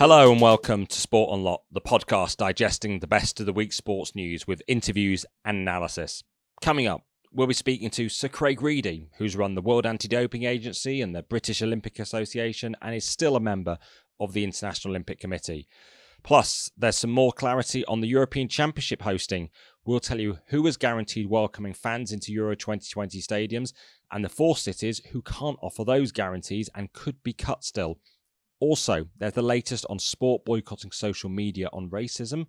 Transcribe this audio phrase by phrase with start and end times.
[0.00, 3.76] Hello and welcome to Sport on Lot, the podcast digesting the best of the week's
[3.76, 6.24] sports news with interviews and analysis.
[6.60, 10.42] Coming up, we'll be speaking to Sir Craig Reedie, who's run the World Anti Doping
[10.42, 13.78] Agency and the British Olympic Association and is still a member
[14.18, 15.68] of the International Olympic Committee.
[16.24, 19.48] Plus, there's some more clarity on the European Championship hosting.
[19.84, 23.72] We'll tell you who is guaranteed welcoming fans into Euro 2020 stadiums
[24.10, 28.00] and the four cities who can't offer those guarantees and could be cut still.
[28.64, 32.46] Also, there's the latest on sport boycotting social media on racism,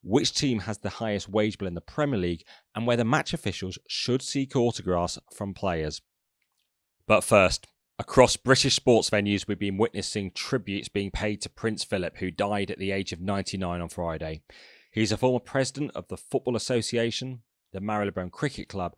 [0.00, 3.76] which team has the highest wage bill in the Premier League, and whether match officials
[3.88, 6.02] should seek autographs from players.
[7.08, 7.66] But first,
[7.98, 12.70] across British sports venues, we've been witnessing tributes being paid to Prince Philip, who died
[12.70, 14.42] at the age of 99 on Friday.
[14.92, 18.94] He's a former president of the Football Association, the Marylebone Cricket Club,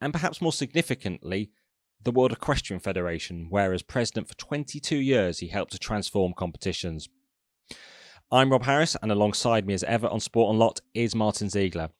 [0.00, 1.50] and perhaps more significantly,
[2.02, 7.08] the World Equestrian Federation, where as president for 22 years he helped to transform competitions.
[8.30, 11.90] I'm Rob Harris, and alongside me as ever on Sport on Lot is Martin Ziegler.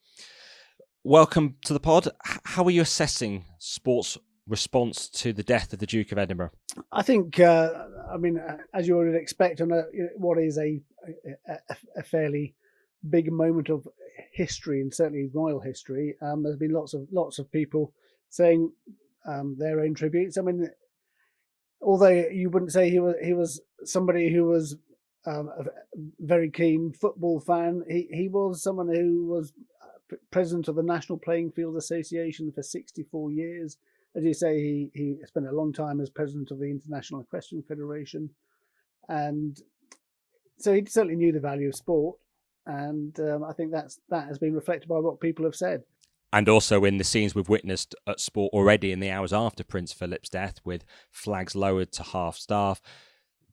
[1.05, 2.09] Welcome to the pod.
[2.45, 6.51] How are you assessing sports response to the death of the Duke of Edinburgh?
[6.93, 7.71] I think, uh,
[8.13, 8.41] I mean,
[8.75, 9.85] as you would expect on a,
[10.17, 10.81] what is a,
[11.49, 12.55] a, a fairly
[13.09, 13.87] big moment of
[14.33, 17.93] history and certainly royal history, um, there's been lots of lots of people
[18.31, 18.73] saying
[19.27, 20.39] um, their own tributes.
[20.39, 20.69] I mean,
[21.83, 24.77] although you wouldn't say he was he was somebody who was
[25.27, 25.65] um, a
[26.21, 31.19] very keen football fan, he he was someone who was uh, president of the National
[31.19, 33.79] Playing Field Association for 64 years.
[34.15, 37.65] As you say, he he spent a long time as president of the International Equestrian
[37.65, 38.31] Federation,
[39.09, 39.61] and
[40.59, 42.19] so he certainly knew the value of sport.
[42.69, 45.83] And um, I think that's that has been reflected by what people have said
[46.37, 49.95] and also in the scenes we've witnessed at sport already in the hours after Prince
[49.95, 52.83] Philip's death, with flags lowered to half staff,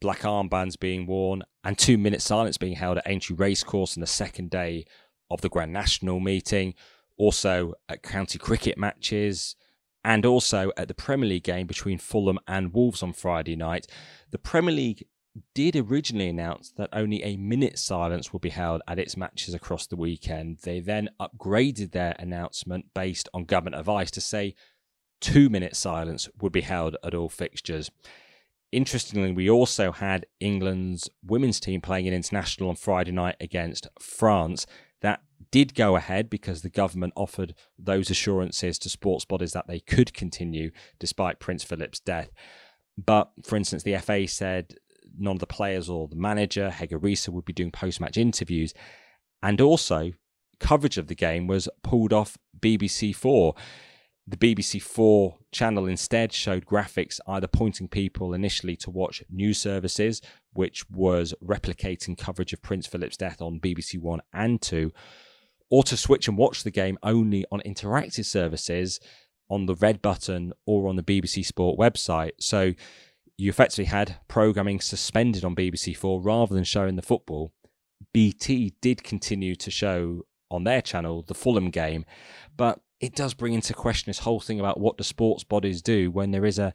[0.02, 4.06] black armbands being worn, and two minute silence being held at Aintree Racecourse on the
[4.08, 4.84] second day
[5.32, 6.74] of the Grand National meeting,
[7.16, 9.56] also at county cricket matches,
[10.04, 13.88] and also at the Premier League game between Fulham and Wolves on Friday night.
[14.32, 15.06] The Premier League
[15.56, 19.88] did originally announce that only a minute silence will be held at its matches across
[19.88, 20.60] the weekend.
[20.60, 24.56] They then upgraded their announcement based on government advice to say
[25.22, 27.90] two minute silence would be held at all fixtures.
[28.72, 34.66] Interestingly, we also had England's women's team playing an international on Friday night against France.
[35.02, 39.80] That did go ahead because the government offered those assurances to sports bodies that they
[39.80, 42.32] could continue despite Prince Philip's death.
[42.98, 44.76] But for instance, the FA said
[45.18, 48.74] none of the players or the manager, Hege Riise, would be doing post match interviews.
[49.42, 50.12] And also,
[50.60, 53.54] coverage of the game was pulled off BBC 4.
[54.26, 60.22] The BBC 4 channel instead showed graphics either pointing people initially to watch news services,
[60.54, 64.94] which was replicating coverage of Prince Philip's death on BBC 1 and 2,
[65.70, 69.02] or to switch and watch the game only on interactive services
[69.50, 72.32] on the red button or on the BBC Sport website.
[72.40, 72.74] So
[73.38, 77.52] you effectively had programming suspended on BBC4 rather than showing the football.
[78.14, 82.06] BT did continue to show on their channel the Fulham game,
[82.56, 86.12] but it does bring into question this whole thing about what the sports bodies do
[86.12, 86.74] when there is a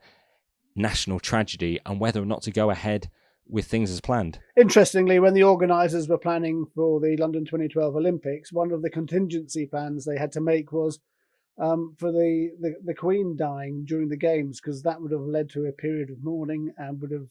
[0.75, 3.09] national tragedy and whether or not to go ahead
[3.47, 4.41] with things as planned.
[4.57, 9.65] Interestingly, when the organisers were planning for the London 2012 Olympics, one of the contingency
[9.65, 10.99] plans they had to make was
[11.59, 15.51] um, for the, the, the Queen dying during the games because that would have led
[15.51, 17.29] to a period of mourning and would have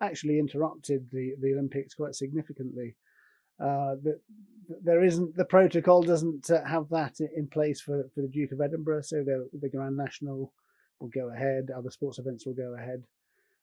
[0.00, 2.94] actually interrupted the, the Olympics quite significantly.
[3.58, 4.20] Uh, the,
[4.82, 8.60] there isn't the protocol doesn't uh, have that in place for, for the Duke of
[8.60, 10.52] Edinburgh, so the, the Grand National
[11.00, 13.02] will go ahead, other sports events will go ahead.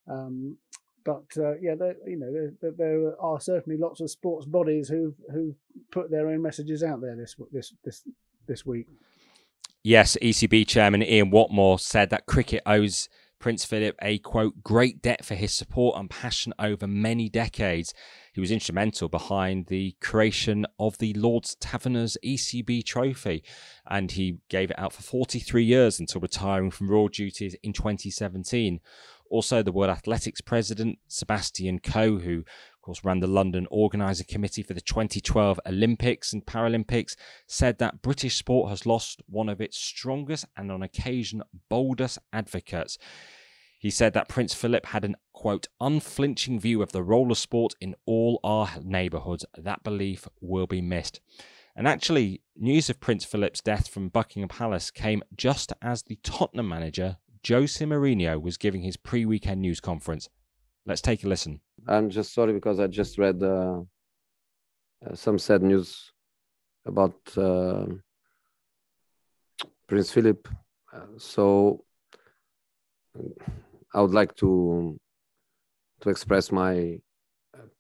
[0.08, 0.58] Um,
[1.06, 5.16] but uh, yeah, there, you know, there, there, are certainly lots of sports bodies who
[5.32, 5.56] who
[5.92, 8.04] put their own messages out there this this this
[8.48, 8.88] this week.
[9.90, 15.26] Yes, ECB chairman Ian Watmore said that cricket owes Prince Philip a quote great debt
[15.26, 17.92] for his support and passion over many decades.
[18.32, 23.44] He was instrumental behind the creation of the Lord's Taverners ECB trophy
[23.90, 28.82] and he gave it out for 43 years until retiring from royal duties in 2017.
[29.32, 32.44] Also, the World Athletics president, Sebastian Coe, who
[32.90, 37.16] course ran the London Organising Committee for the 2012 Olympics and Paralympics,
[37.46, 42.98] said that British sport has lost one of its strongest and on occasion boldest advocates.
[43.78, 47.76] He said that Prince Philip had an quote unflinching view of the role of sport
[47.80, 49.46] in all our neighbourhoods.
[49.56, 51.22] That belief will be missed.
[51.76, 56.68] And actually, news of Prince Philip's death from Buckingham Palace came just as the Tottenham
[56.68, 60.28] manager Jose Mourinho was giving his pre weekend news conference.
[60.88, 61.62] Let's take a listen.
[61.90, 63.82] I'm just sorry because I just read uh,
[65.04, 66.12] uh, some sad news
[66.86, 67.88] about uh,
[69.88, 70.48] Prince Philip.
[70.94, 71.84] Uh, so
[73.92, 75.00] I would like to
[76.02, 77.00] to express my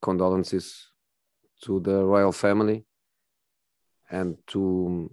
[0.01, 0.89] condolences
[1.63, 2.85] to the royal family
[4.09, 5.11] and to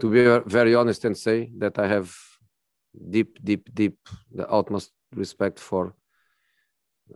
[0.00, 2.16] to be very honest and say that I have
[3.10, 3.98] deep, deep, deep
[4.34, 5.94] the utmost respect for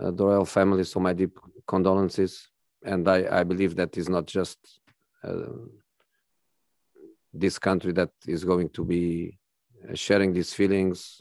[0.01, 0.85] uh, the royal family.
[0.85, 2.49] So my deep condolences,
[2.85, 4.59] and I I believe that is not just
[5.25, 5.57] uh,
[7.33, 9.39] this country that is going to be
[9.95, 11.21] sharing these feelings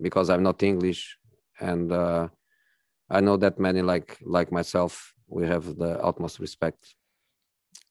[0.00, 1.18] because I'm not English
[1.60, 1.92] and.
[1.92, 2.28] Uh,
[3.10, 6.94] I know that many like like myself, we have the utmost respect.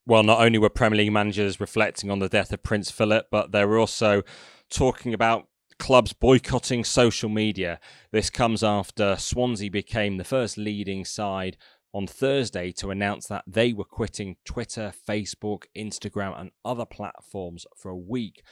[0.06, 3.52] Well, not only were Premier League managers reflecting on the death of Prince Philip, but
[3.52, 4.24] they were also
[4.70, 5.48] talking about
[5.80, 7.80] clubs boycotting social media.
[8.12, 11.58] This comes after Swansea became the first leading side
[11.94, 17.90] on Thursday to announce that they were quitting Twitter, Facebook, Instagram, and other platforms for
[17.90, 18.44] a week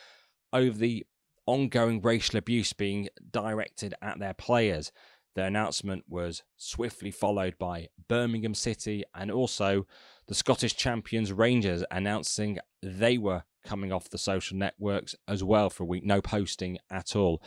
[0.54, 1.06] over the
[1.46, 4.92] ongoing racial abuse being directed at their players.
[5.36, 9.86] The announcement was swiftly followed by Birmingham City and also
[10.28, 15.84] the Scottish champions Rangers announcing they were coming off the social networks as well for
[15.84, 17.42] a week, no posting at all.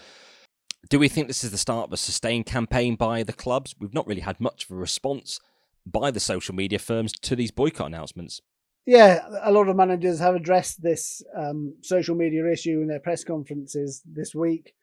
[0.91, 3.75] Do we think this is the start of a sustained campaign by the clubs?
[3.79, 5.41] We've not really had much of a response
[5.85, 8.41] by the social media firms to these boycott announcements.
[8.87, 13.23] Yeah, a lot of managers have addressed this um, social media issue in their press
[13.23, 14.75] conferences this week.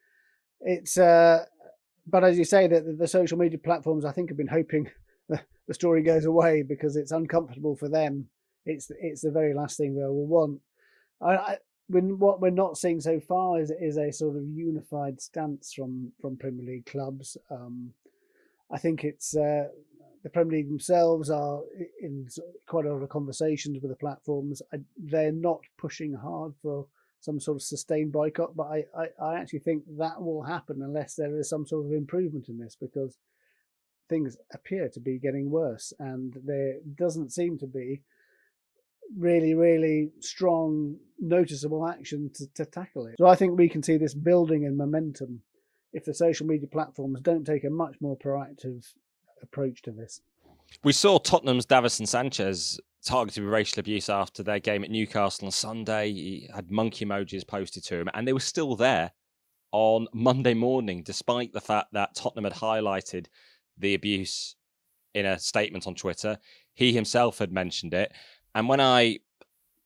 [0.60, 1.44] It's uh,
[2.06, 4.88] but as you say, that the, social media platforms, I think, have been hoping
[5.28, 8.28] the, the story goes away because it's uncomfortable for them.
[8.64, 10.60] It's it's the very last thing they will want.
[11.20, 11.56] I, I
[11.88, 16.12] when what we're not seeing so far is is a sort of unified stance from
[16.20, 17.36] from Premier League clubs.
[17.50, 17.92] Um,
[18.70, 19.68] I think it's uh,
[20.22, 21.60] the Premier League themselves are
[22.00, 22.26] in
[22.66, 24.60] quite a lot of conversations with the platforms.
[24.72, 26.86] I, they're not pushing hard for
[27.20, 28.56] some sort of sustained boycott.
[28.56, 31.92] But I, I, I actually think that will happen unless there is some sort of
[31.92, 33.18] improvement in this because
[34.08, 38.02] things appear to be getting worse and there doesn't seem to be
[39.18, 43.16] really, really strong, noticeable action to, to tackle it.
[43.18, 45.42] So I think we can see this building in momentum
[45.92, 48.84] if the social media platforms don't take a much more proactive
[49.42, 50.20] approach to this.
[50.82, 55.52] We saw Tottenham's Davinson Sanchez targeted with racial abuse after their game at Newcastle on
[55.52, 56.12] Sunday.
[56.12, 59.12] He had monkey emojis posted to him, and they were still there
[59.72, 63.26] on Monday morning, despite the fact that Tottenham had highlighted
[63.78, 64.56] the abuse
[65.14, 66.38] in a statement on Twitter.
[66.74, 68.12] He himself had mentioned it.
[68.56, 69.20] And when I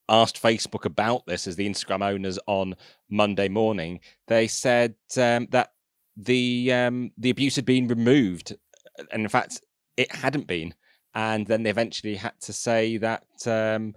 [0.08, 2.74] asked Facebook about this as the Instagram owners on
[3.10, 5.72] Monday morning, they said um, that
[6.16, 8.56] the um, the abuse had been removed,
[9.12, 9.60] and in fact,
[9.98, 10.74] it hadn't been
[11.14, 13.94] and then they eventually had to say that um,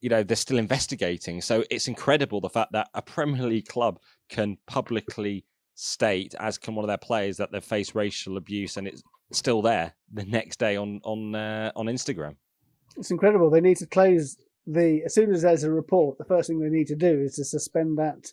[0.00, 1.40] you know they're still investigating.
[1.40, 5.44] So it's incredible the fact that a Premier League club can publicly
[5.74, 9.02] state, as can one of their players, that they've faced racial abuse, and it's
[9.32, 12.36] still there the next day on on uh, on Instagram.
[12.96, 13.50] It's incredible.
[13.50, 16.18] They need to close the as soon as there's a report.
[16.18, 18.32] The first thing they need to do is to suspend that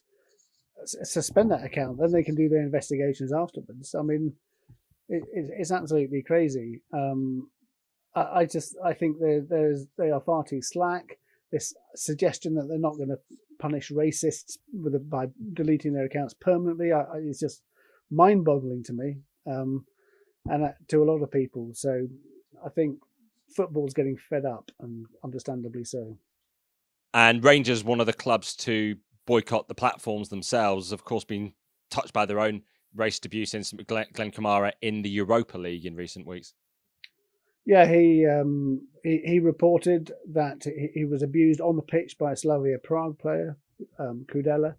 [0.86, 2.00] suspend that account.
[2.00, 3.95] Then they can do their investigations afterwards.
[3.98, 4.33] I mean,
[5.10, 6.81] it, it, it's absolutely crazy.
[6.94, 7.50] Um,
[8.15, 11.18] I, just I think there's they are far too slack.
[11.52, 13.19] This suggestion that they're not going to
[13.59, 17.61] punish racists a, by deleting their accounts permanently I, I, is just
[18.11, 19.85] mind-boggling to me, um,
[20.45, 21.71] and uh, to a lot of people.
[21.73, 22.07] So
[22.66, 22.99] I think
[23.56, 26.18] football's getting fed up, and understandably so.
[27.14, 28.95] And Rangers, one of the clubs to
[29.26, 31.54] boycott the platforms themselves, of course, been
[31.90, 32.64] touched by their own
[32.95, 36.54] race abuse incident with Glenn Kamara in the Europa League in recent weeks.
[37.66, 42.33] Yeah, he um, he, he reported that he, he, was abused on the pitch by
[42.33, 43.57] a Slavia Prague player,
[44.00, 44.76] um, Kudela.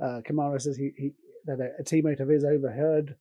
[0.00, 1.10] Uh, Kamara says he, he
[1.46, 3.16] that a, a, teammate of his overheard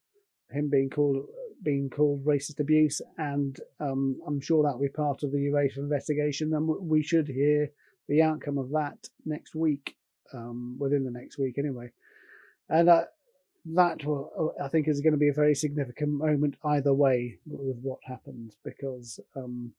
[0.51, 1.25] him being called
[1.63, 5.77] being called racist abuse, and um, I'm sure that will be part of the UEFA
[5.77, 7.69] investigation, and we should hear
[8.07, 9.95] the outcome of that next week,
[10.33, 11.91] um, within the next week anyway.
[12.69, 13.05] And uh,
[13.65, 17.77] that will, I think, is going to be a very significant moment either way with
[17.81, 19.73] what happens because um,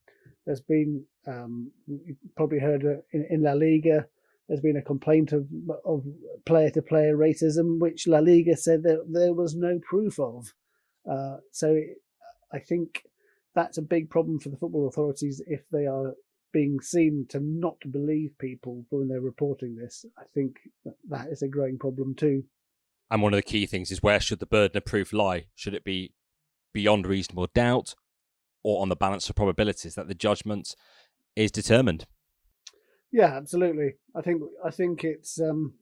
[0.47, 4.07] there's been, um, you've probably heard in, in, La Liga,
[4.49, 5.47] there's been a complaint of
[5.85, 6.05] of
[6.45, 10.53] player to player racism, which La Liga said that there was no proof of.
[11.09, 11.81] Uh, so
[12.53, 13.05] I think
[13.55, 16.15] that's a big problem for the football authorities if they are
[16.53, 20.05] being seen to not believe people when they're reporting this.
[20.19, 22.45] I think that, that is a growing problem too.
[23.11, 25.47] And one of the key things is where should the burden of proof lie?
[25.55, 26.13] Should it be
[26.73, 27.95] beyond reasonable doubt
[28.63, 30.75] or on the balance of probabilities that the judgment
[31.37, 32.07] is determined.
[33.13, 33.95] Yeah, absolutely.
[34.15, 35.75] I think I think it's um,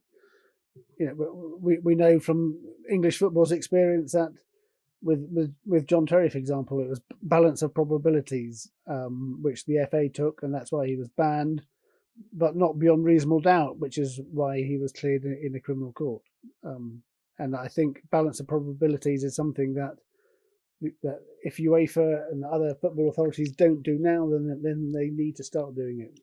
[0.99, 2.59] you know we we know from
[2.91, 4.31] English football's experience that
[5.03, 9.87] with with with John Terry, for example, it was balance of probabilities, um, which the
[9.91, 11.63] FA took, and that's why he was banned,
[12.33, 15.93] but not beyond reasonable doubt, which is why he was cleared in, in a criminal
[15.93, 16.23] court.
[16.65, 17.03] Um,
[17.39, 19.97] and I think balance of probabilities is something that
[21.03, 25.45] that if UEFA and other football authorities don't do now, then then they need to
[25.45, 26.21] start doing it.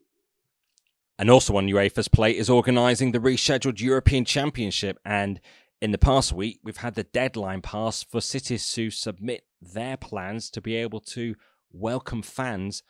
[1.18, 5.00] And also on UEFA's plate is organising the rescheduled European Championship.
[5.06, 5.40] And
[5.82, 10.50] in the past week, we've had the deadline pass for cities to submit their plans
[10.52, 11.36] to be able to
[11.72, 12.82] welcome fans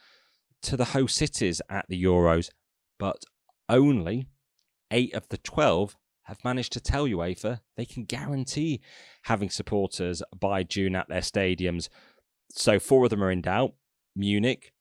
[0.61, 2.49] to the host cities at the Euros.
[2.99, 3.23] But
[3.67, 4.27] only
[4.91, 8.81] eight of the 12 have managed to tell UEFA they can guarantee
[9.23, 11.89] having supporters by June at their stadiums.
[12.51, 13.73] So four of them are in doubt
[14.15, 14.73] Munich,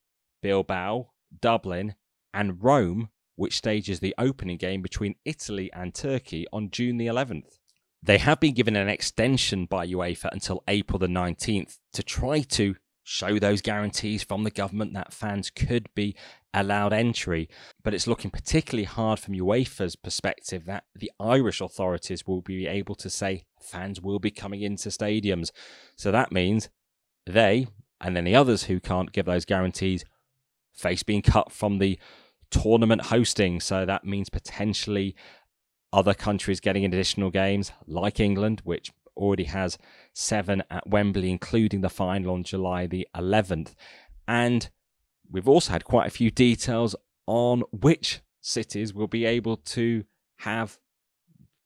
[0.42, 1.94] Bilbao, Dublin,
[2.32, 7.58] and Rome, which stages the opening game between Italy and Turkey on June the 11th.
[8.04, 12.76] They have been given an extension by UEFA until April the 19th to try to
[13.02, 16.14] show those guarantees from the government that fans could be
[16.52, 17.48] allowed entry.
[17.82, 22.94] But it's looking particularly hard from UEFA's perspective that the Irish authorities will be able
[22.96, 25.50] to say fans will be coming into stadiums.
[25.96, 26.68] So that means
[27.26, 27.68] they
[28.02, 30.04] and then the others who can't give those guarantees
[30.72, 31.98] face being cut from the
[32.50, 33.60] tournament hosting.
[33.60, 35.16] So that means potentially
[35.94, 39.78] other countries getting additional games, like England, which already has
[40.12, 43.74] seven at Wembley, including the final on July the 11th.
[44.26, 44.68] And
[45.30, 46.96] we've also had quite a few details
[47.26, 50.04] on which cities will be able to
[50.38, 50.78] have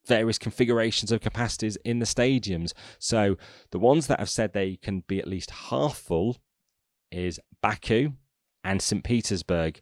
[0.05, 2.71] various configurations of capacities in the stadiums.
[2.99, 3.35] So
[3.71, 6.37] the ones that have said they can be at least half full
[7.11, 8.13] is Baku
[8.63, 9.03] and St.
[9.03, 9.79] Petersburg.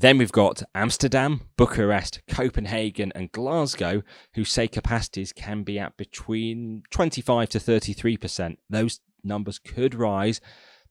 [0.00, 6.84] Then we've got Amsterdam, Bucharest, Copenhagen, and Glasgow, who say capacities can be at between
[6.92, 8.58] 25 to 33%.
[8.70, 10.40] Those numbers could rise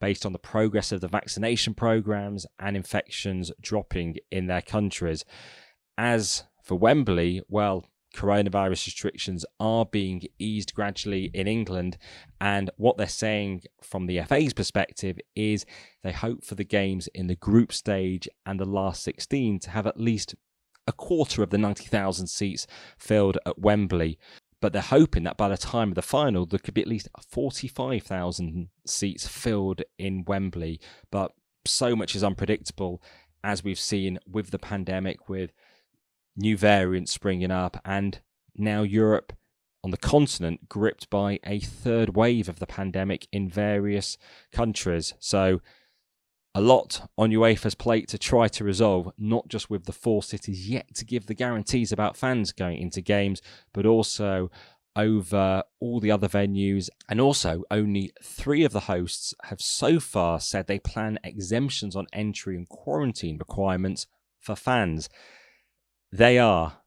[0.02, 5.24] based on the progress of the vaccination programs and infections dropping in their countries.
[5.98, 7.86] As for Wembley, well,
[8.18, 11.98] coronavirus restrictions are being eased gradually in England.
[12.42, 15.66] And what they're saying from the FA's perspective is
[16.04, 19.86] they hope for the games in the group stage and the last 16 to have
[19.86, 20.36] at least
[20.88, 22.66] a quarter of the 90,000 seats
[22.98, 24.18] filled at Wembley.
[24.60, 27.10] But they're hoping that by the time of the final, there could be at least
[27.30, 30.80] 45,000 seats filled in Wembley.
[31.12, 31.34] But
[31.66, 33.04] so much is unpredictable,
[33.44, 35.52] as we've seen with the pandemic, with
[36.38, 38.22] new variants springing up, and
[38.56, 39.34] now Europe
[39.84, 44.18] on the continent gripped by a third wave of the pandemic in various
[44.52, 45.14] countries.
[45.20, 45.62] So,
[46.56, 50.68] a lot on UEFA's plate to try to resolve, not just with the four cities
[50.68, 53.42] yet to give the guarantees about fans going into games,
[53.74, 54.50] but also
[54.96, 56.90] over all the other venues.
[57.08, 62.08] And also, only three of the hosts have so far said they plan exemptions on
[62.12, 64.08] entry and quarantine requirements
[64.40, 65.10] for fans.
[66.12, 66.78] They are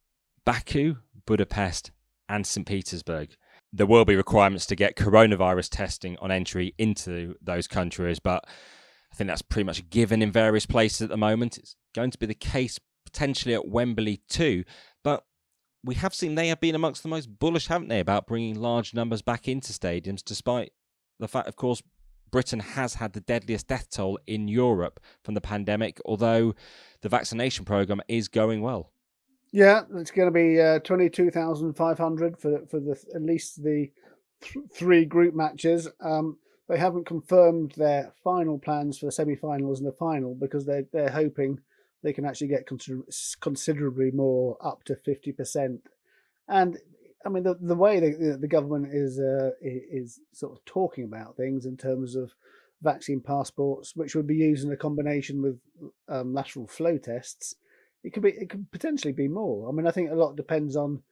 [0.47, 0.97] Baku,
[1.27, 1.91] Budapest,
[2.29, 2.67] and St.
[2.67, 3.37] Petersburg.
[3.71, 8.47] There will be requirements to get coronavirus testing on entry into those countries, but
[9.13, 11.59] I think that's pretty much given in various places at the moment.
[11.59, 14.65] It's going to be the case potentially at Wembley too,
[15.05, 15.25] but
[15.85, 18.95] we have seen they have been amongst the most bullish, haven't they, about bringing large
[18.95, 20.73] numbers back into stadiums, despite
[21.19, 21.83] the fact, of course,
[22.31, 26.55] Britain has had the deadliest death toll in Europe from the pandemic, although
[27.03, 28.93] the vaccination program is going well.
[29.53, 33.23] Yeah, it's going to be uh, twenty two thousand five hundred for for the at
[33.23, 33.91] least the
[34.41, 35.89] th- three group matches.
[36.01, 36.39] Um,
[36.69, 41.11] they haven't confirmed their final plans for the semi-finals and the final because they they're
[41.11, 41.59] hoping
[42.03, 43.03] they can actually get consider-
[43.41, 45.81] considerably more, up to fifty percent.
[46.47, 46.79] And
[47.27, 51.37] I mean, the the way the the government is uh, is sort of talking about
[51.37, 52.31] things in terms of
[52.83, 55.59] vaccine passports, which would be used in a combination with
[56.09, 57.57] um, lateral flow tests
[58.03, 59.69] it could be it could potentially be more.
[59.69, 61.03] I mean, I think a lot depends on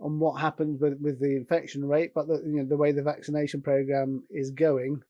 [0.00, 3.02] on what happens with with the infection rate, but the you know the way the
[3.02, 5.02] vaccination program is going,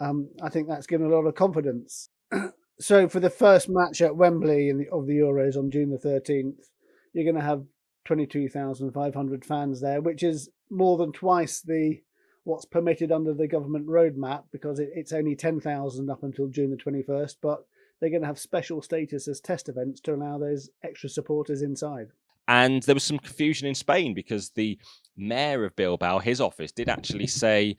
[0.00, 2.08] um, I think that's given a lot of confidence.
[2.80, 6.68] so for the first match at Wembley the, of the Euros on June the thirteenth,
[7.12, 7.64] you're going to have
[8.04, 12.00] twenty two thousand five hundred fans there, which is more than twice the
[12.44, 16.70] what's permitted under the government roadmap because it, it's only ten thousand up until June
[16.70, 17.64] the twenty first, but
[18.00, 22.08] they're going to have special status as test events to allow those extra supporters inside.
[22.48, 24.78] And there was some confusion in Spain because the
[25.16, 27.76] mayor of Bilbao, his office, did actually say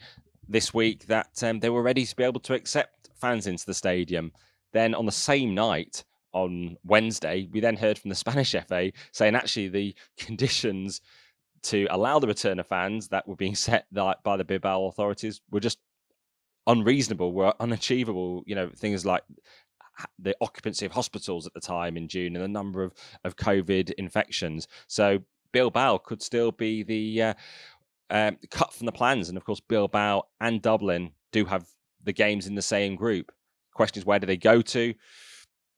[0.47, 3.73] this week that um, they were ready to be able to accept fans into the
[3.73, 4.31] stadium.
[4.73, 6.03] Then on the same night,
[6.33, 11.01] on Wednesday, we then heard from the Spanish FA saying actually the conditions
[11.63, 15.59] to allow the return of fans that were being set by the Bilbao authorities were
[15.59, 15.79] just
[16.67, 18.43] unreasonable, were unachievable.
[18.45, 19.23] You know, things like
[20.19, 23.91] the occupancy of hospitals at the time in June and the number of, of COVID
[23.93, 24.67] infections.
[24.87, 25.19] So
[25.51, 27.33] Bilbao could still be the uh,
[28.09, 29.29] um, cut from the plans.
[29.29, 31.65] And of course, Bilbao and Dublin do have
[32.03, 33.31] the games in the same group.
[33.73, 34.93] Question is, where do they go to?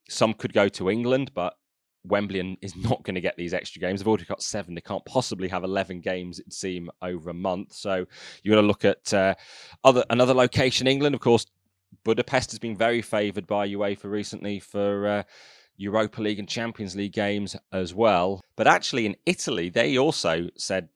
[0.10, 1.56] Some could go to England, but
[2.04, 4.00] Wembley is not going to get these extra games.
[4.00, 4.74] They've already got seven.
[4.74, 6.40] They can't possibly have eleven games.
[6.40, 7.74] It seem over a month.
[7.74, 8.06] So
[8.42, 9.36] you got to look at uh,
[9.84, 10.88] other another location.
[10.88, 11.46] England, of course,
[12.04, 15.08] Budapest has been very favoured by UEFA recently for.
[15.08, 15.24] Uh,
[15.80, 18.42] Europa League and Champions League games as well.
[18.56, 20.90] But actually, in Italy, they also said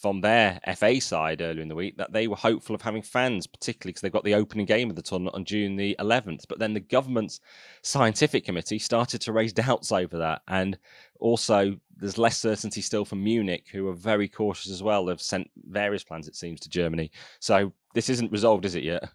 [0.00, 3.46] from their FA side earlier in the week that they were hopeful of having fans,
[3.46, 6.44] particularly because they've got the opening game of the tournament on June the 11th.
[6.48, 7.40] But then the government's
[7.82, 10.42] scientific committee started to raise doubts over that.
[10.48, 10.78] And
[11.18, 15.06] also, there's less certainty still from Munich, who are very cautious as well.
[15.06, 17.10] They've sent various plans, it seems, to Germany.
[17.40, 19.08] So this isn't resolved, is it yet?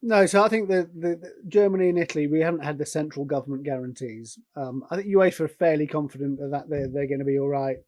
[0.00, 3.24] No, so I think the, the, the, Germany and Italy, we haven't had the central
[3.24, 4.38] government guarantees.
[4.54, 7.78] Um, I think UEFA are fairly confident that they're, they're going to be all right.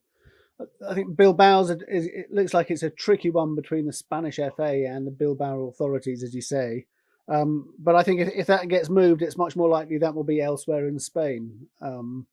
[0.88, 4.84] I think Bilbao's is, it looks like it's a tricky one between the Spanish FA
[4.88, 6.86] and the Bilbao authorities, as you say.
[7.28, 10.24] Um, but I think if, if, that gets moved, it's much more likely that will
[10.24, 11.68] be elsewhere in Spain.
[11.80, 12.26] Um,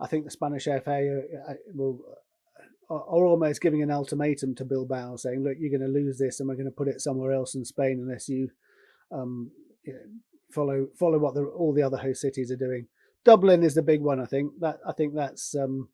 [0.00, 2.00] I think the Spanish FA uh, uh, will
[2.88, 6.38] uh, are almost giving an ultimatum to Bilbao, saying, "Look, you're going to lose this,
[6.38, 8.50] and we're going to put it somewhere else in Spain unless you,
[9.12, 9.50] um,
[9.84, 10.00] you know,
[10.50, 12.86] follow follow what the, all the other host cities are doing."
[13.24, 14.20] Dublin is the big one.
[14.20, 15.88] I think that I think that's um,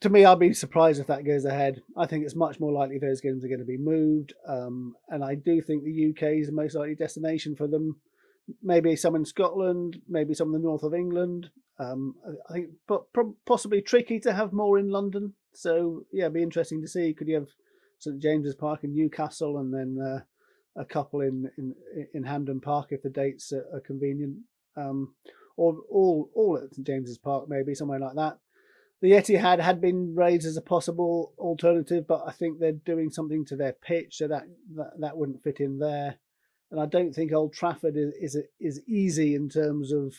[0.00, 1.82] to me, I'd be surprised if that goes ahead.
[1.96, 5.24] I think it's much more likely those games are going to be moved, um, and
[5.24, 8.00] I do think the UK is the most likely destination for them.
[8.62, 11.50] Maybe some in Scotland, maybe some in the north of England.
[11.78, 12.14] Um,
[12.48, 13.04] I think but
[13.46, 15.34] possibly tricky to have more in London.
[15.54, 17.14] So yeah, it'd be interesting to see.
[17.14, 17.48] Could you have
[17.98, 20.20] St James's Park in Newcastle, and then uh,
[20.76, 21.74] a couple in, in
[22.14, 24.38] in Hampden Park if the dates are, are convenient,
[24.76, 25.14] um,
[25.56, 28.38] or all all at St James's Park, maybe somewhere like that
[29.02, 33.10] the Etihad had had been raised as a possible alternative, but I think they're doing
[33.10, 34.44] something to their pitch, so that
[34.76, 36.18] that, that wouldn't fit in there.
[36.70, 40.14] And I don't think Old Trafford is is, is easy in terms of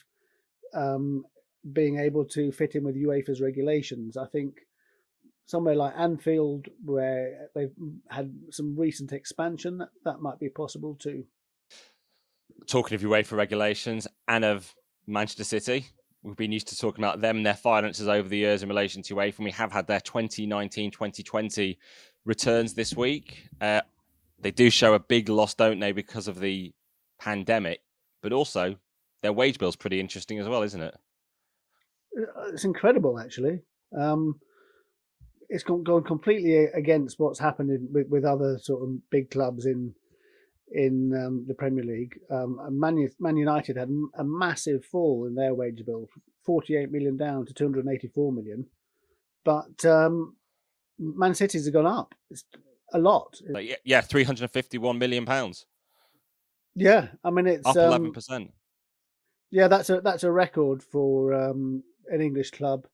[0.74, 1.26] um,
[1.72, 4.18] being able to fit in with UEFA's regulations.
[4.18, 4.58] I think
[5.45, 7.73] somewhere like Anfield, where they've
[8.10, 11.25] had some recent expansion, that, that might be possible too.
[12.67, 14.73] Talking of UEFA regulations and of
[15.06, 15.86] Manchester City,
[16.21, 19.01] we've been used to talking about them and their finances over the years in relation
[19.03, 21.77] to UEFA, and we have had their 2019 2020
[22.25, 23.49] returns this week.
[23.60, 23.82] Uh,
[24.39, 26.73] they do show a big loss, don't they, because of the
[27.19, 27.82] pandemic,
[28.21, 28.75] but also
[29.21, 30.95] their wage bill is pretty interesting as well, isn't it?
[32.17, 33.62] Uh, it's incredible, actually.
[33.97, 34.39] Um,
[35.54, 39.94] it's gone, completely against what's happened with, with other sort of big clubs in
[40.72, 42.18] in um, the Premier League.
[42.32, 46.08] Um, Man, Man, United had a massive fall in their wage bill,
[46.44, 48.66] 48 million down to 284 million.
[49.46, 50.36] But um,
[50.98, 52.16] Man City's have gone up.
[52.32, 52.44] It's
[52.92, 53.39] a lot.
[53.86, 55.68] yeah, 351 million pounds.
[56.76, 58.52] Yeah, I mean it's up 11 um, percent.
[59.52, 62.88] Yeah, that's a that's a record for um, an English club.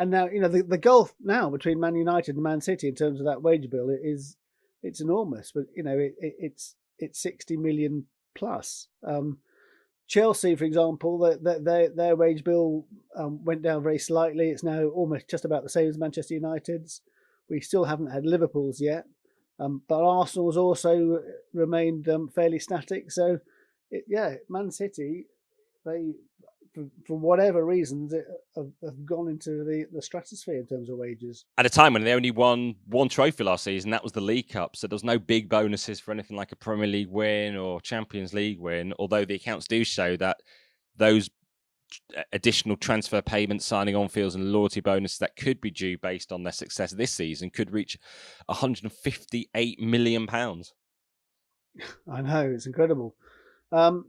[0.00, 2.94] And now you know the, the gulf now between Man United and Man City in
[2.94, 4.38] terms of that wage bill is
[4.82, 5.52] it's enormous.
[5.54, 8.88] But you know it, it, it's it's 60 million plus.
[9.06, 9.40] Um,
[10.08, 14.48] Chelsea, for example, their their, their wage bill um, went down very slightly.
[14.48, 17.02] It's now almost just about the same as Manchester United's.
[17.50, 19.04] We still haven't had Liverpool's yet,
[19.58, 21.20] um, but Arsenal's also
[21.52, 23.10] remained um, fairly static.
[23.12, 23.40] So,
[23.90, 25.26] it, yeah, Man City,
[25.84, 26.14] they
[26.74, 28.24] for, for whatever reasons, it,
[28.56, 31.44] have, have, gone into the, the stratosphere in terms of wages.
[31.58, 34.48] At a time when they only won one trophy last season, that was the League
[34.48, 34.76] Cup.
[34.76, 38.60] So there's no big bonuses for anything like a Premier League win or Champions League
[38.60, 38.94] win.
[38.98, 40.38] Although the accounts do show that
[40.96, 41.30] those
[42.32, 46.42] additional transfer payments, signing on fields, and loyalty bonuses that could be due based on
[46.42, 47.98] their success this season could reach
[48.46, 50.72] 158 million pounds.
[52.10, 53.16] I know it's incredible.
[53.72, 54.06] Um,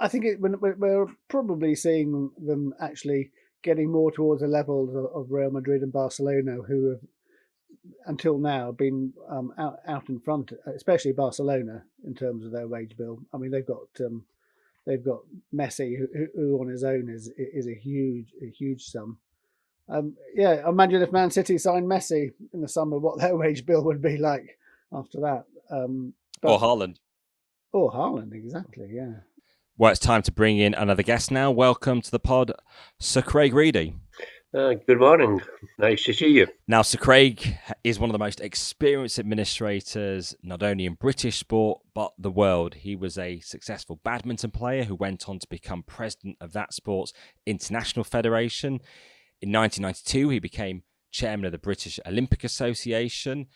[0.00, 3.30] I think it, we're probably seeing them actually
[3.62, 7.00] getting more towards the level of, Real Madrid and Barcelona, who have
[8.06, 12.96] until now been um, out out in front, especially Barcelona in terms of their wage
[12.96, 13.20] bill.
[13.32, 14.24] I mean, they've got um,
[14.86, 15.20] they've got
[15.54, 19.18] Messi, who, who, on his own is is a huge a huge sum.
[19.88, 23.84] Um, yeah, imagine if Man City signed Messi in the summer, what their wage bill
[23.84, 24.58] would be like
[24.92, 25.44] after that.
[25.70, 26.96] Um, but, or Haaland.
[27.72, 29.20] Or Haaland, exactly, yeah.
[29.78, 31.50] Well, it's time to bring in another guest now.
[31.50, 32.52] Welcome to the pod,
[33.00, 33.94] Sir Craig Reedie.
[34.54, 35.40] Uh, good morning.
[35.78, 36.46] Nice to see you.
[36.68, 41.80] Now, Sir Craig is one of the most experienced administrators, not only in British sport,
[41.94, 42.74] but the world.
[42.74, 47.14] He was a successful badminton player who went on to become president of that sport's
[47.46, 48.74] international federation.
[49.40, 50.82] In 1992, he became
[51.12, 53.46] chairman of the British Olympic Association.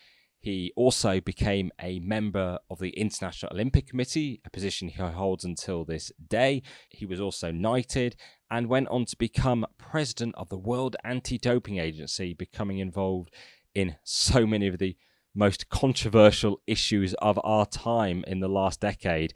[0.47, 5.85] He also became a member of the International Olympic Committee, a position he holds until
[5.85, 6.63] this day.
[6.89, 8.15] He was also knighted
[8.49, 13.35] and went on to become president of the World Anti Doping Agency, becoming involved
[13.75, 14.97] in so many of the
[15.35, 19.35] most controversial issues of our time in the last decade.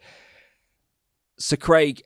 [1.40, 2.02] So, Craig,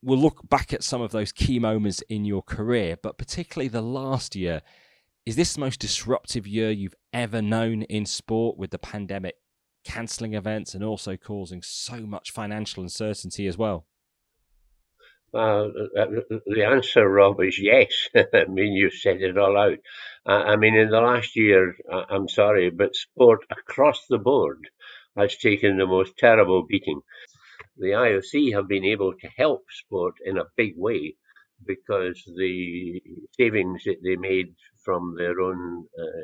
[0.00, 3.82] we'll look back at some of those key moments in your career, but particularly the
[3.82, 4.62] last year
[5.28, 9.34] is this the most disruptive year you've ever known in sport with the pandemic
[9.84, 13.84] cancelling events and also causing so much financial uncertainty as well?
[15.34, 15.68] Uh,
[16.46, 18.08] the answer, Rob, is yes.
[18.16, 19.76] I mean, you've said it all out.
[20.24, 21.76] Uh, I mean, in the last year,
[22.08, 24.70] I'm sorry, but sport across the board
[25.14, 27.02] has taken the most terrible beating.
[27.76, 31.16] The IOC have been able to help sport in a big way
[31.66, 33.00] because the
[33.38, 36.22] savings that they made from their own uh,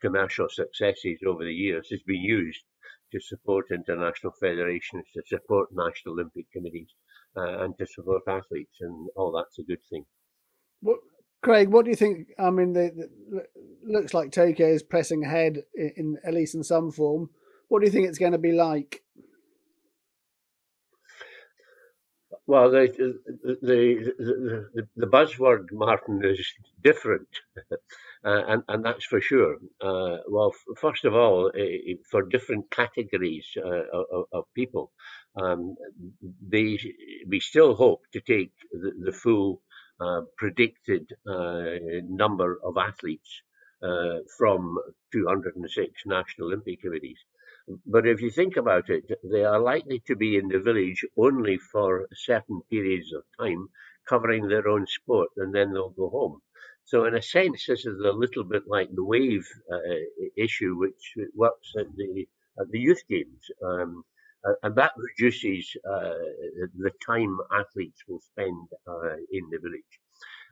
[0.00, 2.64] commercial successes over the years has been used
[3.12, 6.88] to support international federations, to support national Olympic committees,
[7.36, 10.04] uh, and to support athletes, and all that's a good thing.
[10.80, 10.98] What,
[11.42, 12.28] Craig, what do you think?
[12.38, 12.90] I mean, the,
[13.30, 13.44] the,
[13.84, 17.30] looks like Tokyo is pressing ahead in, in at least in some form.
[17.68, 19.02] What do you think it's going to be like?
[22.52, 24.12] Well, the the, the
[24.74, 26.46] the, the buzzword, Martin, is
[26.84, 27.30] different,
[28.26, 29.56] uh, and and that's for sure.
[29.80, 34.92] Uh, well, first of all, uh, for different categories uh, of, of, people,
[35.34, 35.76] um,
[36.46, 36.78] they
[37.26, 39.62] we still hope to take the, the full
[39.98, 43.30] uh, predicted uh, number of athletes
[44.38, 44.76] from
[45.10, 47.18] 206 national Olympic committees.
[47.86, 51.58] But if you think about it, they are likely to be in the village only
[51.58, 53.68] for certain periods of time,
[54.08, 56.42] covering their own sport, and then they'll go home.
[56.84, 59.78] So, in a sense, this is a little bit like the wave uh,
[60.36, 62.28] issue, which works at the
[62.60, 64.04] at the youth games, um,
[64.62, 66.14] and that reduces uh,
[66.74, 69.94] the time athletes will spend uh, in the village.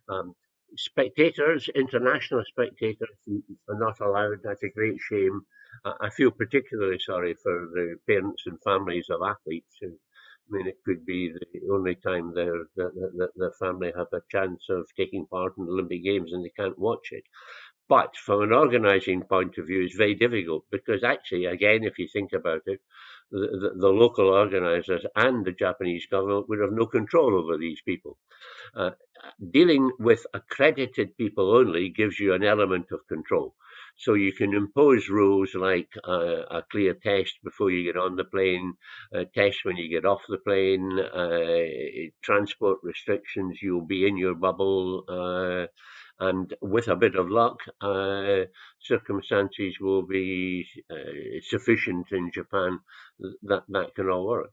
[0.08, 0.34] Um,
[0.76, 3.08] spectators, international spectators,
[3.68, 4.38] are not allowed.
[4.44, 5.42] That's a great shame.
[5.84, 9.78] I feel particularly sorry for the parents and families of athletes
[10.52, 12.90] I mean, it could be the only time their, their,
[13.36, 16.78] their family have a chance of taking part in the Olympic Games and they can't
[16.78, 17.24] watch it.
[17.88, 22.08] But from an organising point of view, it's very difficult because actually, again, if you
[22.08, 22.80] think about it,
[23.30, 28.18] the, the, local organisers and the Japanese government would have no control over these people.
[28.74, 28.90] Uh,
[29.52, 33.54] dealing with accredited people only gives you an element of control.
[33.96, 38.24] So you can impose rules like uh, a clear test before you get on the
[38.24, 38.74] plane,
[39.12, 44.34] a test when you get off the plane, uh, transport restrictions, you'll be in your
[44.34, 45.04] bubble.
[46.20, 48.44] And with a bit of luck, uh,
[48.78, 52.80] circumstances will be uh, sufficient in Japan
[53.42, 54.52] that that can all work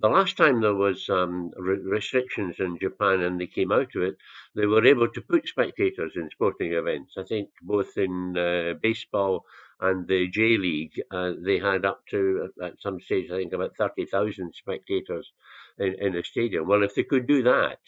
[0.00, 4.02] the last time there was um, re- restrictions in Japan and they came out of
[4.02, 4.16] it,
[4.54, 7.14] they were able to put spectators in sporting events.
[7.16, 9.44] I think both in uh, baseball
[9.80, 13.76] and the J League, uh, they had up to at some stage I think about
[13.76, 15.32] thirty thousand spectators
[15.78, 16.66] in, in a stadium.
[16.66, 17.78] Well, if they could do that,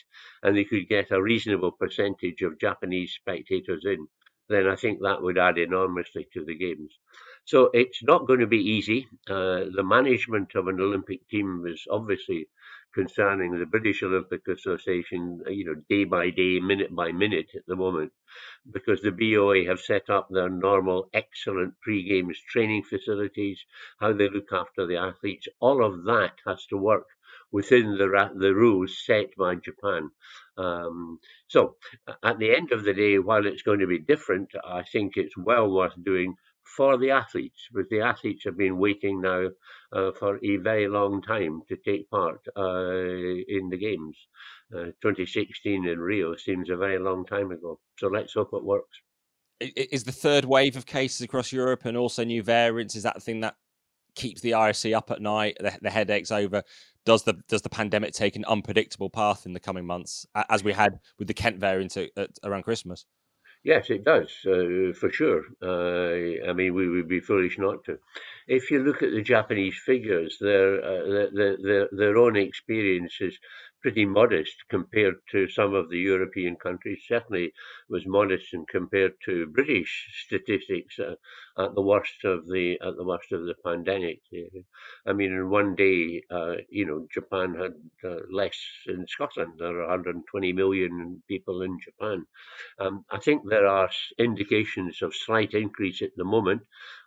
[0.42, 4.06] and they could get a reasonable percentage of Japanese spectators in,
[4.48, 6.92] then I think that would add enormously to the games.
[7.44, 9.06] So it's not going to be easy.
[9.28, 12.48] Uh, the management of an Olympic team is obviously
[12.92, 17.76] concerning the British Olympic Association, you know, day by day, minute by minute at the
[17.76, 18.12] moment,
[18.72, 23.64] because the BOA have set up their normal, excellent pre-games training facilities,
[24.00, 25.46] how they look after the athletes.
[25.60, 27.06] All of that has to work
[27.52, 30.10] within the the rules set by Japan.
[30.56, 31.76] Um, so,
[32.22, 35.36] at the end of the day, while it's going to be different, I think it's
[35.36, 36.36] well worth doing
[36.76, 39.48] for the athletes, because the athletes have been waiting now
[39.92, 43.02] uh, for a very long time to take part uh,
[43.48, 44.16] in the games.
[44.74, 47.80] Uh, 2016 in Rio seems a very long time ago.
[47.98, 49.00] So let's hope it works.
[49.60, 52.94] Is the third wave of cases across Europe and also new variants?
[52.94, 53.56] Is that the thing that
[54.14, 55.56] keeps the IOC up at night?
[55.60, 56.62] The, the headaches over?
[57.04, 60.72] Does the does the pandemic take an unpredictable path in the coming months, as we
[60.72, 63.06] had with the Kent variant at, at, around Christmas?
[63.62, 65.44] Yes, it does, uh, for sure.
[65.62, 67.98] Uh, I mean, we would be foolish not to.
[68.48, 73.38] If you look at the Japanese figures, their, uh, their, their, their own experience is
[73.82, 77.02] pretty modest compared to some of the European countries.
[77.06, 77.52] Certainly
[77.88, 79.92] was modest and compared to British
[80.24, 81.14] statistics uh,
[81.58, 84.20] at the worst of the at the worst of the pandemic.
[85.06, 89.54] I mean, in one day, uh, you know, Japan had uh, less in Scotland.
[89.58, 92.26] There are 120 million people in Japan.
[92.78, 96.62] Um, I think there are indications of slight increase at the moment.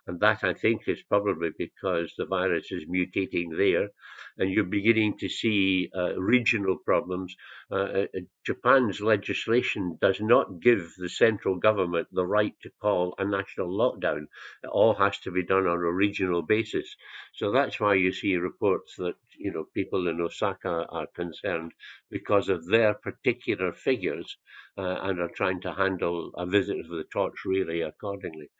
[0.06, 3.88] And that, I think, is probably because the virus is mutating there.
[4.36, 7.34] And you're beginning to see uh, regional problems.
[7.70, 8.06] Uh, uh,
[8.44, 14.26] Japan's legislation does not give the central government the right to call a national lockdown.
[14.62, 16.96] It all has to be done on a regional basis.
[17.32, 21.72] So that's why you see reports that you know people in Osaka are concerned
[22.10, 24.36] because of their particular figures
[24.76, 28.50] uh, and are trying to handle a visit of the torch really accordingly.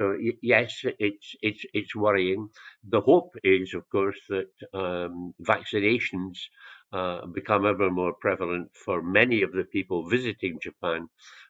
[0.00, 2.48] So yes, it's it's it's worrying.
[2.88, 6.38] The hope is, of course, that um, vaccinations
[6.92, 11.08] uh, become ever more prevalent for many of the people visiting Japan,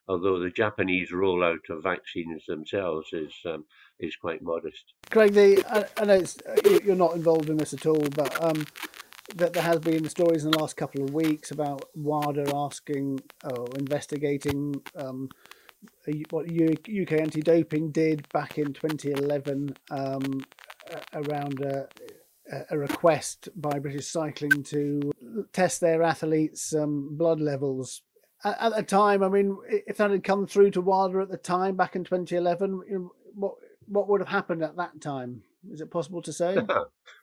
[0.08, 3.64] although the Japanese rollout of vaccines themselves is um,
[4.00, 4.92] is quite modest.
[5.10, 6.22] Craig, the, I, I know
[6.84, 8.66] you're not involved in this at all, but um,
[9.36, 13.66] that there has been stories in the last couple of weeks about WADA asking or
[13.78, 15.28] investigating um,
[16.30, 20.44] what UK anti-doping did back in 2011 um,
[21.14, 21.88] around a,
[22.70, 25.12] a, request by British Cycling to
[25.52, 28.02] test their athletes' um, blood levels.
[28.44, 31.76] At, the time, I mean, if that had come through to WADA at the time
[31.76, 33.54] back in 2011, you know, what
[33.86, 35.42] what would have happened at that time?
[35.70, 36.56] Is it possible to say?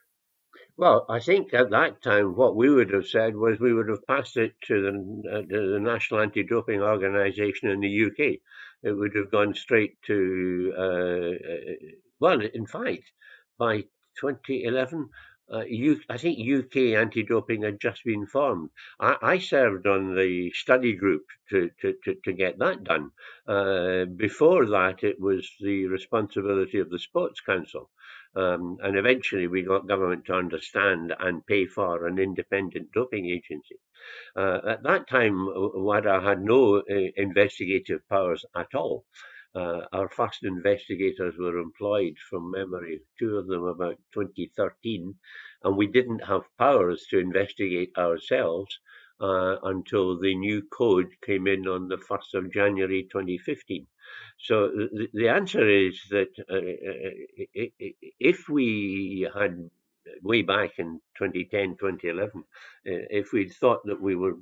[0.80, 4.06] Well, I think at that time, what we would have said was we would have
[4.06, 8.40] passed it to the, uh, the National Anti Doping Organisation in the UK.
[8.82, 11.74] It would have gone straight to, uh, uh,
[12.18, 13.12] well, in fact,
[13.58, 13.84] by
[14.18, 15.10] 2011,
[15.52, 15.64] uh,
[16.16, 18.70] think UK anti-doping had just been formed.
[18.98, 23.10] I, I served on the study group to, to, to, to get that done.
[23.46, 27.90] Uh, before that, it was the responsibility of the Sports Council.
[28.36, 33.76] Um, and eventually we got government to understand and pay for an independent doping agency.
[34.36, 36.82] Uh, at that time, WADA had no uh,
[37.16, 39.04] investigative powers at all.
[39.54, 45.12] Uh, our first investigators were employed from memory, two of them about 2013,
[45.64, 48.78] and we didn't have powers to investigate ourselves
[49.20, 53.86] uh, until the new code came in on the 1st of January 2015.
[54.38, 59.70] So the, the answer is that uh, uh if we had
[60.22, 62.42] way back in 2010, 2011, uh,
[62.84, 64.36] if we'd thought that we were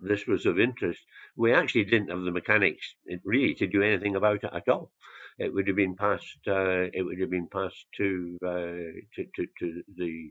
[0.00, 1.00] this was of interest,
[1.36, 4.90] we actually didn't have the mechanics really to do anything about it at all.
[5.38, 6.38] It would have been passed.
[6.46, 10.30] Uh, it would have been passed to, uh, to, to to the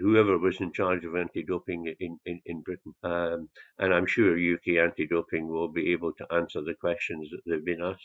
[0.00, 2.94] whoever was in charge of anti-doping in, in, in Britain.
[3.02, 7.64] Um, and I'm sure UK anti-doping will be able to answer the questions that they've
[7.64, 8.02] been asked.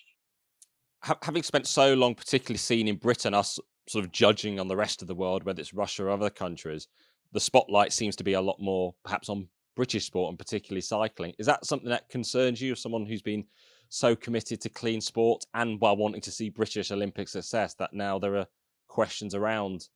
[1.24, 5.02] Having spent so long, particularly seen in Britain, us sort of judging on the rest
[5.02, 6.88] of the world, whether it's Russia or other countries,
[7.34, 11.34] the spotlight seems to be a lot more perhaps on British sport and particularly cycling.
[11.38, 13.46] Is that something that concerns you, as someone who's been
[13.90, 18.20] so committed to clean sport and while wanting to see British Olympic success, that now
[18.20, 18.48] there are
[18.88, 19.88] questions around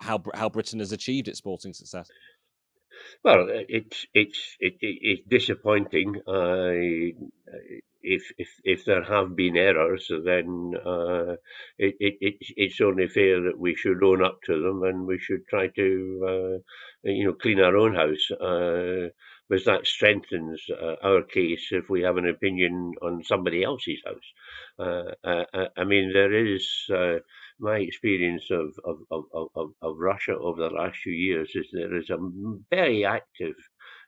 [0.00, 2.10] how how Britain has achieved its sporting success?
[3.22, 6.16] Well, it's it's it, it's disappointing.
[6.26, 7.16] Uh,
[8.02, 11.36] if if if there have been errors, then uh,
[11.78, 15.46] it, it it's only fair that we should own up to them and we should
[15.48, 16.60] try to
[17.04, 18.30] uh, you know clean our own house.
[18.30, 19.10] Uh,
[19.48, 24.32] because that strengthens uh, our case if we have an opinion on somebody else's house.
[24.78, 26.88] Uh, uh, I mean, there is
[27.60, 31.94] my experience of, of, of, of, of Russia over the last few years is there
[31.96, 32.18] is a
[32.70, 33.54] very active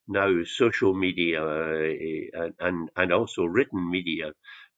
[0.09, 4.33] now social media uh, and and also written media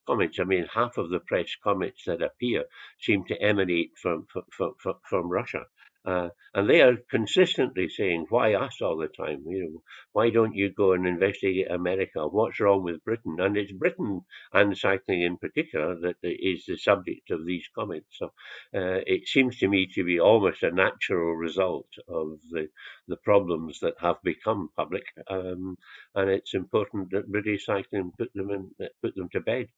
[0.06, 0.38] comments.
[0.38, 2.64] I mean, half of the press comments that appear
[3.00, 5.64] seem to emanate from from from, from Russia.
[6.04, 9.44] Uh, and they are consistently saying, "Why us all the time?
[9.46, 12.26] You know, why don't you go and investigate America?
[12.28, 17.30] What's wrong with Britain?" And it's Britain and cycling in particular that is the subject
[17.30, 18.18] of these comments.
[18.18, 18.26] So
[18.74, 22.68] uh, it seems to me to be almost a natural result of the
[23.08, 25.76] the problems that have become public, um,
[26.14, 28.70] and it's important that British cycling put them in,
[29.02, 29.68] put them to bed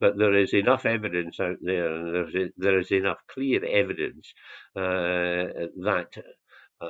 [0.00, 4.32] but there is enough evidence out there, and there's, there is enough clear evidence
[4.76, 6.10] uh, that
[6.80, 6.88] uh,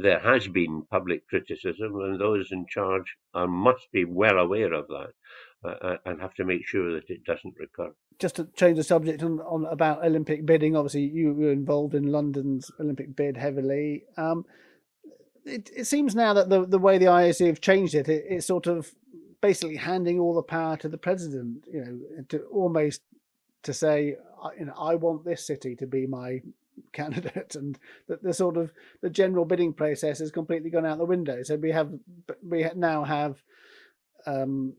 [0.00, 4.86] there has been public criticism, and those in charge are, must be well aware of
[4.88, 5.12] that
[5.64, 7.92] uh, uh, and have to make sure that it doesn't recur.
[8.18, 12.10] Just to change the subject on, on about Olympic bidding, obviously you were involved in
[12.10, 14.04] London's Olympic bid heavily.
[14.16, 14.46] Um,
[15.44, 18.46] it, it seems now that the the way the IOC have changed it, it, it's
[18.46, 18.92] sort of
[19.40, 21.64] basically handing all the power to the president.
[21.72, 23.02] You know, to almost
[23.62, 24.16] to say,
[24.58, 26.40] you know, I want this city to be my
[26.92, 31.04] candidate and that the sort of the general bidding process has completely gone out the
[31.04, 31.90] window so we have
[32.42, 33.42] we now have
[34.26, 34.74] um,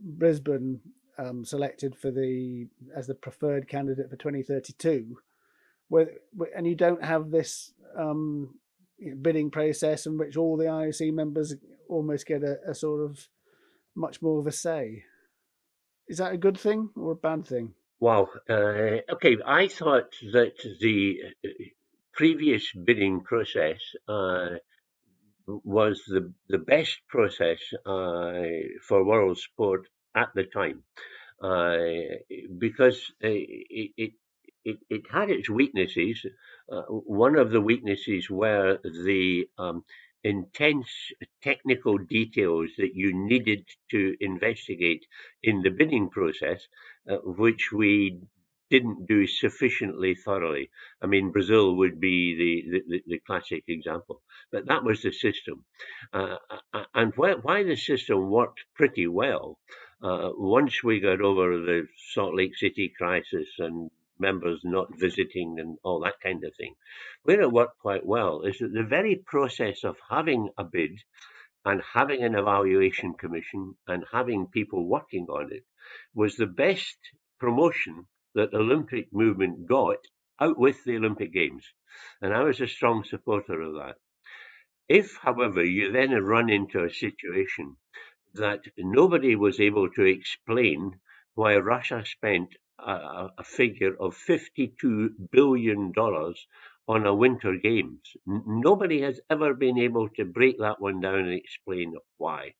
[0.00, 0.80] brisbane
[1.18, 5.18] um, selected for the as the preferred candidate for 2032
[5.88, 6.10] where
[6.54, 8.54] and you don't have this um,
[9.22, 11.54] bidding process in which all the ioc members
[11.88, 13.28] almost get a, a sort of
[13.96, 15.04] much more of a say
[16.08, 18.28] is that a good thing or a bad thing Wow.
[18.48, 21.48] Uh, okay, I thought that the uh,
[22.12, 24.56] previous bidding process uh,
[25.46, 28.42] was the the best process uh,
[28.86, 30.84] for world sport at the time,
[31.42, 31.78] uh,
[32.58, 34.12] because uh, it, it
[34.64, 36.26] it, it had its weaknesses.
[37.24, 39.84] one of the weaknesses were the um,
[40.26, 40.88] intense
[41.42, 45.06] technical details that you needed to investigate
[45.42, 46.66] in the bidding process,
[47.08, 48.18] uh, which we
[48.68, 50.68] didn't do sufficiently thoroughly.
[51.00, 55.64] I mean, Brazil would be the, the, the classic example, but that was the system.
[56.12, 56.36] Uh,
[56.74, 59.58] uh and why, the system worked pretty well,
[60.02, 65.78] uh, once we got over the Salt Lake City crisis and members not visiting and
[65.82, 66.74] all that kind of thing.
[67.22, 71.02] Where it worked quite well is that the very process of having a bid
[71.64, 75.64] and having an evaluation commission and having people working on it
[76.14, 76.96] was the best
[77.38, 79.98] promotion that the Olympic movement got
[80.40, 81.64] out with the Olympic Games.
[82.20, 83.96] And I was a strong supporter of that.
[84.88, 87.76] If, however, you then run into a situation
[88.34, 91.00] that nobody was able to explain
[91.34, 95.92] why Russia spent a, figure of $52 billion
[96.88, 98.00] on a winter games.
[98.26, 102.54] Nobody has ever been able to break that one down and explain why.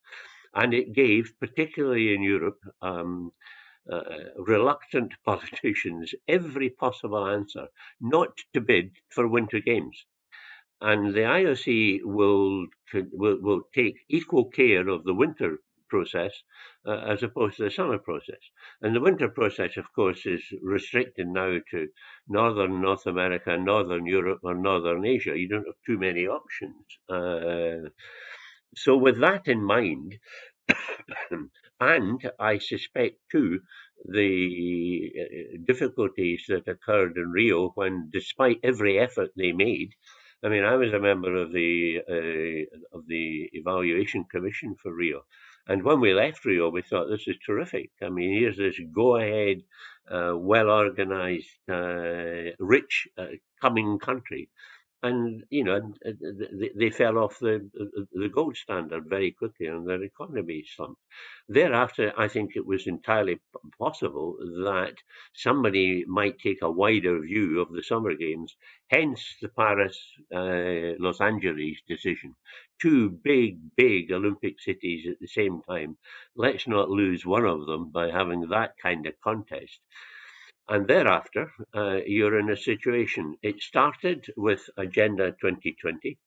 [0.54, 3.32] And it gave, particularly in Europe, um,
[3.90, 4.02] uh,
[4.38, 7.68] reluctant politicians every possible answer
[8.00, 10.04] not to bid for winter games.
[10.80, 12.66] And the IOC will,
[13.12, 16.32] will, will take equal care of the winter process
[16.86, 18.40] uh, as opposed to the summer process.
[18.82, 21.88] And the winter process, of course, is restricted now to
[22.28, 25.38] northern North America, northern Europe, or northern Asia.
[25.38, 26.84] You don't have too many options.
[27.08, 27.90] Uh,
[28.76, 30.18] so, with that in mind,
[31.80, 33.60] and I suspect too
[34.04, 39.94] the uh, difficulties that occurred in Rio when, despite every effort they made,
[40.44, 45.22] I mean, I was a member of the uh, of the evaluation commission for Rio,
[45.66, 47.90] and when we left Rio, we thought this is terrific.
[48.02, 49.62] I mean, here's this go-ahead,
[50.10, 53.26] uh, well-organized, uh, rich, uh,
[53.60, 54.48] coming country
[55.02, 55.92] and you know
[56.76, 57.68] they, fell off the
[58.12, 61.00] the gold standard very quickly, and their economy slumped.
[61.48, 63.40] Thereafter, I think it was entirely
[63.78, 64.94] possible that
[65.34, 68.56] somebody might take a wider view of the Summer Games.
[68.88, 69.98] Hence, the Paris
[70.34, 72.34] uh, Los Angeles decision.
[72.80, 75.96] Two big, big Olympic cities at the same time.
[76.34, 79.80] Let's not lose one of them by having that kind of contest.
[80.68, 83.36] And thereafter, uh, you're in a situation.
[83.42, 86.18] It started with Agenda 2020.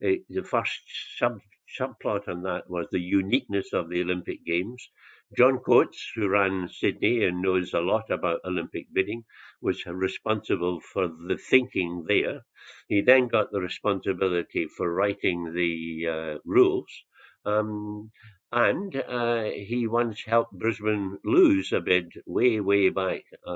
[0.00, 0.80] It, the first
[1.18, 1.40] sub,
[1.78, 4.90] subplot on that was the uniqueness of the Olympic Games.
[5.36, 9.24] John Coates, who ran Sydney and knows a lot about Olympic bidding,
[9.60, 12.46] was responsible for the thinking there.
[12.88, 17.04] He then got the responsibility for writing the uh, rules.
[17.44, 18.10] Um,
[18.56, 23.52] and uh, he once helped Brisbane lose a bid way, way back uh,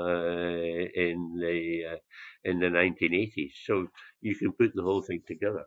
[1.05, 1.97] in the uh,
[2.45, 3.53] in the 1980s.
[3.65, 3.87] So
[4.21, 5.65] you can put the whole thing together.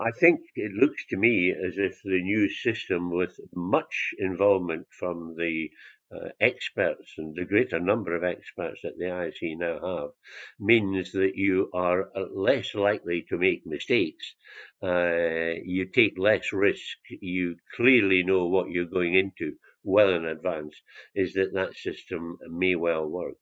[0.00, 5.36] I think it looks to me as if the new system, with much involvement from
[5.38, 5.70] the
[6.14, 10.10] uh, experts and the greater number of experts that the IOC now have
[10.58, 14.34] means that you are less likely to make mistakes.
[14.82, 16.98] Uh, you take less risk.
[17.08, 20.74] You clearly know what you're going into well in advance.
[21.14, 23.36] Is that that system may well work?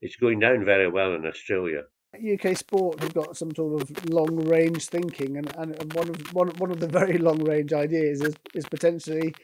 [0.00, 1.84] It's going down very well in Australia.
[2.14, 6.48] UK sport have got some sort of long range thinking, and, and one of one,
[6.58, 9.34] one of the very long range ideas is, is potentially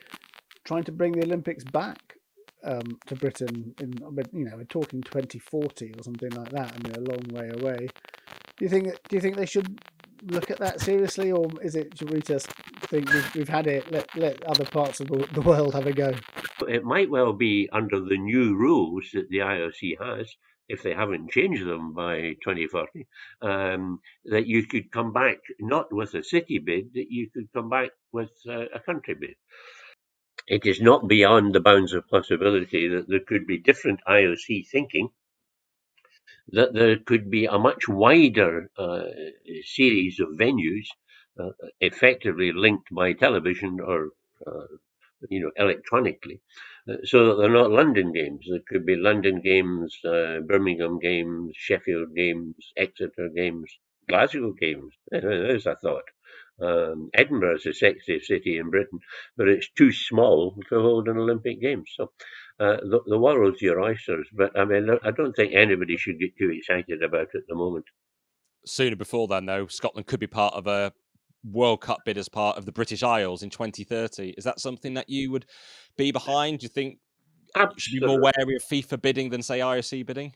[0.64, 2.17] trying to bring the Olympics back
[2.64, 3.94] um, to Britain in
[4.32, 6.72] you know we're talking 2040 or something like that.
[6.72, 7.88] I mean a long way away.
[8.56, 9.80] Do you think do you think they should
[10.26, 12.48] look at that seriously, or is it should we just
[12.82, 13.90] think we've, we've had it?
[13.90, 16.12] Let let other parts of the, world have a go.
[16.68, 20.34] It might well be under the new rules that the IOC has,
[20.68, 23.06] if they haven't changed them by 2040,
[23.42, 27.68] um, that you could come back not with a city bid, that you could come
[27.70, 29.36] back with uh, a country bid.
[30.48, 35.10] It is not beyond the bounds of possibility that there could be different IOC thinking
[36.48, 39.04] that there could be a much wider uh,
[39.64, 40.86] series of venues
[41.38, 44.10] uh, effectively linked by television or
[44.46, 44.66] uh,
[45.30, 46.40] you know electronically
[46.88, 48.46] uh, so that they're not london games.
[48.48, 53.70] There could be london games uh, birmingham games sheffield games exeter games
[54.08, 54.94] glasgow games.
[55.10, 56.04] There's a thought
[56.60, 59.00] um, Edinburgh is a sexy city in Britain,
[59.36, 61.90] but it's too small to hold an Olympic Games.
[61.96, 62.10] So
[62.60, 64.26] uh, the, the world's your oysters.
[64.32, 67.54] But I mean, I don't think anybody should get too excited about it at the
[67.54, 67.84] moment.
[68.66, 70.92] Sooner before then, though, Scotland could be part of a
[71.44, 74.30] World Cup bid as part of the British Isles in 2030.
[74.36, 75.46] Is that something that you would
[75.96, 76.58] be behind?
[76.58, 76.98] Do you think
[77.54, 77.80] Absolutely.
[77.80, 80.34] should be more wary of FIFA bidding than say IOC bidding?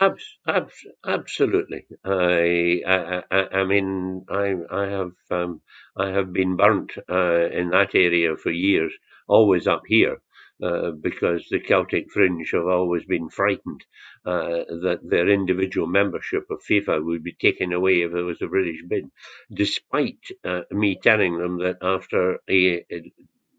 [0.00, 1.86] Abs- abs- absolutely.
[2.04, 5.60] I, I, I, I mean, I, I have, um,
[5.96, 8.92] I have been burnt uh, in that area for years.
[9.28, 10.20] Always up here,
[10.62, 13.84] uh, because the Celtic fringe have always been frightened
[14.24, 18.48] uh, that their individual membership of FIFA would be taken away if there was a
[18.48, 19.04] British bid,
[19.52, 23.12] despite uh, me telling them that after a, a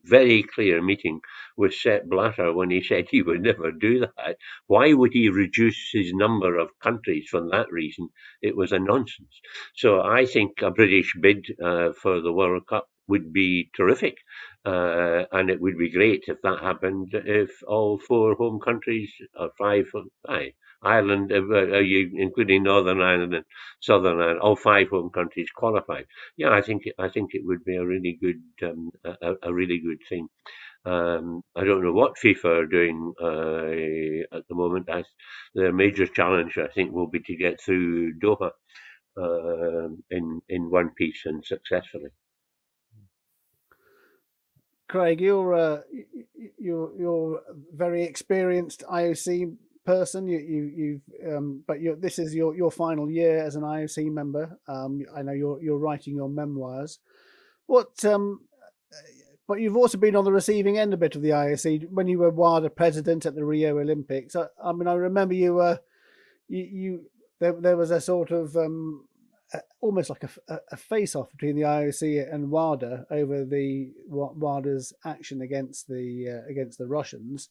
[0.05, 1.21] very clear meeting
[1.57, 4.37] with Sepp Blatter when he said he would never do that.
[4.67, 8.09] Why would he reduce his number of countries for that reason?
[8.41, 9.39] It was a nonsense.
[9.75, 14.17] So I think a British bid uh, for the World Cup would be terrific.
[14.65, 19.49] Uh, and it would be great if that happened if all four home countries, or
[19.57, 19.85] five,
[20.27, 23.45] aye, Ireland, uh, are you including Northern Ireland and
[23.81, 26.05] Southern Ireland, all five home countries qualified?
[26.37, 29.79] Yeah, I think I think it would be a really good um, a, a, really
[29.79, 30.29] good thing.
[30.85, 34.89] Um, I don't know what FIFA are doing uh, at the moment.
[34.89, 35.03] I,
[35.53, 38.51] their major challenge, I think, will be to get through Doha
[39.17, 42.11] uh, in in one piece and successfully.
[44.87, 45.81] Craig, you're uh,
[46.57, 47.41] you're you're
[47.75, 49.55] very experienced IOC
[49.89, 50.27] person.
[50.27, 54.57] You you you've um, but this is your your final year as an IOC member.
[54.67, 56.99] Um, I know you're you're writing your memoirs.
[57.65, 58.41] What um,
[59.47, 62.19] but you've also been on the receiving end a bit of the IOC when you
[62.19, 64.35] were WADA president at the Rio Olympics.
[64.35, 65.79] I, I mean, I remember you were
[66.47, 67.05] you, you
[67.39, 69.07] there there was a sort of um,
[69.81, 75.41] almost like a, a face off between the IOC and WADA over the WADA's action
[75.41, 77.49] against the uh, against the Russians,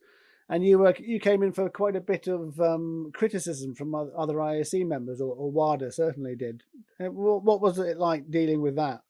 [0.49, 4.34] and you were you came in for quite a bit of um, criticism from other
[4.34, 6.62] IOC members, or, or WADA certainly did.
[7.01, 9.03] Uh, what was it like dealing with that?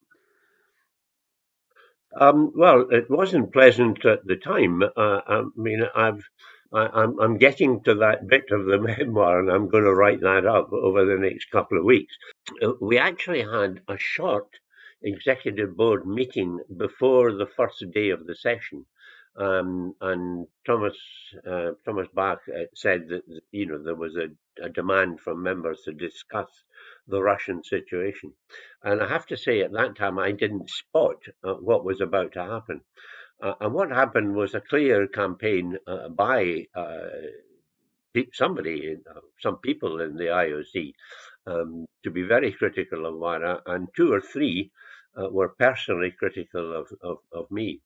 [2.19, 4.83] Um, well, it wasn't pleasant at the time.
[4.83, 6.25] Uh, I mean, I've
[6.73, 10.21] I, am I'm getting to that bit of the memoir, and I'm going to write
[10.21, 12.15] that up over the next couple of weeks.
[12.63, 14.49] Uh, we actually had a short
[15.03, 18.85] executive board meeting before the first day of the session.
[19.39, 20.97] Um, and Thomas
[21.49, 23.23] uh, Thomas Bach uh, said that
[23.53, 24.29] you know there was a,
[24.61, 26.49] a, demand from members to discuss
[27.07, 28.33] the Russian situation,
[28.83, 32.33] and I have to say at that time I didn't spot uh, what was about
[32.33, 32.81] to happen.
[33.41, 37.07] Uh, and what happened was a clear campaign uh, by uh,
[38.33, 38.97] somebody,
[39.41, 40.93] some people in the IOC,
[41.47, 44.73] um, to be very critical of WADA, and two or three
[45.31, 47.81] were personally critical of, of, of me.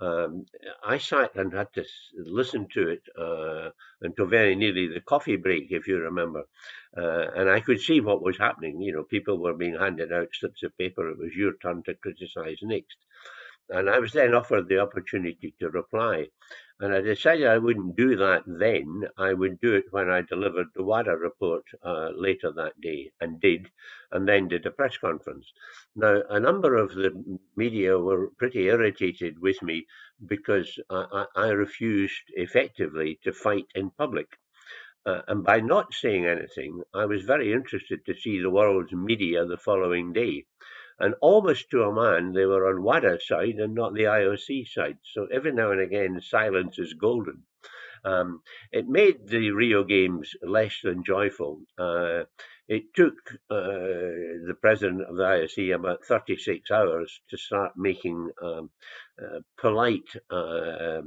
[0.00, 0.46] Um,
[0.84, 1.84] I sat and had to
[2.16, 3.70] listen to it uh,
[4.02, 6.44] until very nearly the coffee break, if you remember.
[6.96, 8.80] Uh, and I could see what was happening.
[8.80, 11.08] You know, people were being handed out slips of paper.
[11.10, 12.96] It was your turn to criticise next.
[13.70, 16.26] And I was then offered the opportunity to reply.
[16.80, 19.08] And I decided I wouldn't do that then.
[19.16, 23.40] I would do it when I delivered the WADA report uh, later that day, and
[23.40, 23.70] did,
[24.10, 25.52] and then did a press conference.
[25.94, 29.86] Now, a number of the media were pretty irritated with me
[30.26, 34.36] because I, I refused effectively to fight in public.
[35.06, 39.44] Uh, and by not saying anything, I was very interested to see the world's media
[39.44, 40.46] the following day
[40.98, 44.98] and almost to a man, they were on WADA's side and not the IOC side.
[45.14, 47.42] So every now and again, silence is golden.
[48.04, 51.62] Um, it made the Rio Games less than joyful.
[51.78, 52.24] Uh,
[52.68, 53.14] it took
[53.50, 53.56] uh,
[54.46, 58.70] the president of the IOC about 36 hours to start making um,
[59.22, 61.02] uh, polite uh,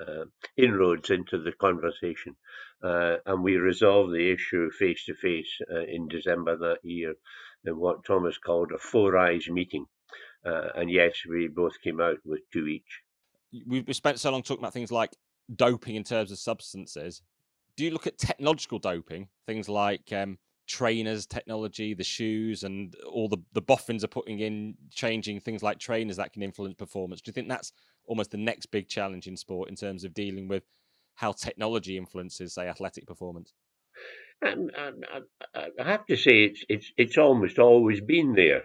[0.00, 0.24] uh,
[0.56, 2.34] inroads into the conversation.
[2.82, 7.14] Uh, and we resolved the issue face to face in December that year.
[7.64, 9.86] In what Thomas called a four eyes meeting.
[10.44, 13.02] Uh, and yes, we both came out with two each.
[13.66, 15.14] We've spent so long talking about things like
[15.54, 17.22] doping in terms of substances.
[17.76, 23.28] Do you look at technological doping, things like um, trainers technology, the shoes, and all
[23.28, 27.20] the the boffins are putting in, changing things like trainers that can influence performance?
[27.20, 27.72] Do you think that's
[28.06, 30.64] almost the next big challenge in sport in terms of dealing with
[31.14, 33.54] how technology influences, say, athletic performance?
[34.44, 38.64] Um, I, I, have to say, it's it's it's almost always been there.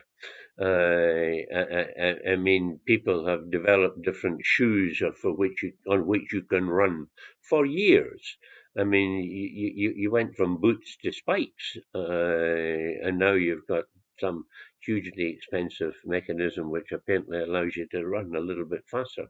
[0.60, 6.42] Uh, I, I, mean, people have developed different shoes for which you, on which you
[6.42, 7.08] can run
[7.48, 8.38] for years.
[8.76, 13.86] I mean, you, you, you went from boots to spikes, uh, and now you've got
[14.20, 14.46] some
[14.88, 19.28] hugely expensive mechanism which apparently allows you to run a little bit faster.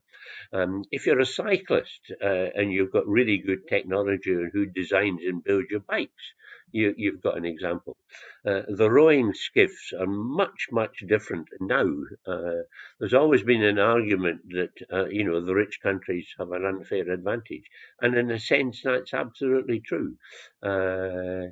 [0.53, 5.21] Um, if you're a cyclist uh, and you've got really good technology and who designs
[5.27, 6.25] and builds your bikes,
[6.72, 7.97] you, have got an example.
[8.45, 11.89] Uh, the rowing skiffs are much, much different now.
[12.26, 12.61] Uh,
[12.99, 17.09] there's always been an argument that, uh, you know, the rich countries have an unfair
[17.11, 17.63] advantage.
[18.01, 20.15] And in a sense, that's absolutely true.
[20.61, 21.47] Uh,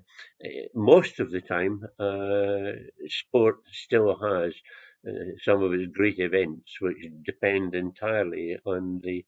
[0.74, 2.72] most of the time, uh,
[3.08, 4.54] sport still has
[5.08, 5.12] uh,
[5.44, 9.24] some of its great events, which depend entirely on the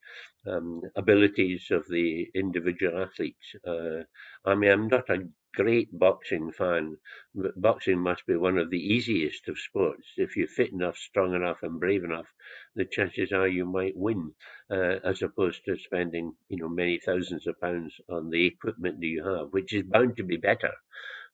[0.48, 3.56] um, abilities of the individual athletes.
[3.66, 4.04] Uh,
[4.46, 6.98] I mean, I'm not a great boxing fan,
[7.36, 10.08] but boxing must be one of the easiest of sports.
[10.18, 12.28] If you're fit enough, strong enough, and brave enough,
[12.76, 14.36] the chances are you might win,
[14.70, 19.08] uh, as opposed to spending, you know, many thousands of pounds on the equipment that
[19.08, 20.74] you have, which is bound to be better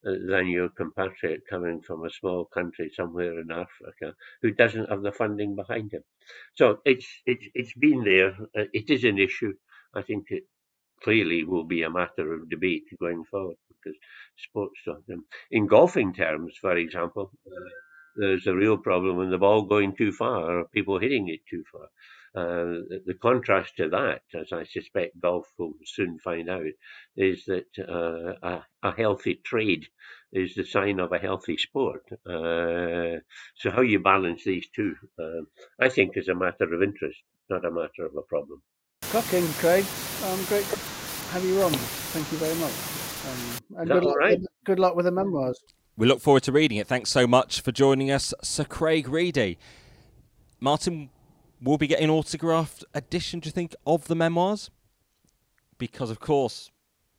[0.03, 5.11] than your compatriot coming from a small country somewhere in Africa who doesn't have the
[5.11, 6.03] funding behind him.
[6.55, 8.34] So it's it's it's been there.
[8.57, 9.53] Uh, it is an issue.
[9.93, 10.43] I think it
[11.04, 13.97] clearly will be a matter of debate going forward because
[14.38, 14.80] sports.
[15.51, 17.70] In golfing terms, for example, uh,
[18.16, 21.64] there's a real problem when the ball going too far or people hitting it too
[21.72, 21.88] far.
[22.36, 26.66] Uh, the contrast to that, as I suspect golf will soon find out,
[27.16, 29.86] is that uh, a, a, healthy trade
[30.32, 32.04] is the sign of a healthy sport.
[32.26, 33.20] Uh,
[33.56, 35.43] so how you balance these two, uh,
[35.80, 37.20] I think, is a matter of interest,
[37.51, 38.64] not a matter of a problem.
[39.04, 39.86] Cracking, Craig.
[40.24, 40.66] Um, great
[41.34, 41.71] have you on.
[41.71, 42.71] Thank you very much.
[43.25, 44.39] Um, and good luck, right?
[44.39, 45.63] with, good luck with the memoirs.
[45.97, 46.86] We look forward to reading it.
[46.86, 49.57] Thanks so much for joining us, Sir Craig Reedie.
[50.59, 51.09] Martin,
[51.59, 54.69] will be getting an autographed edition, do you think, of the memoirs?
[55.79, 56.69] Because, of course,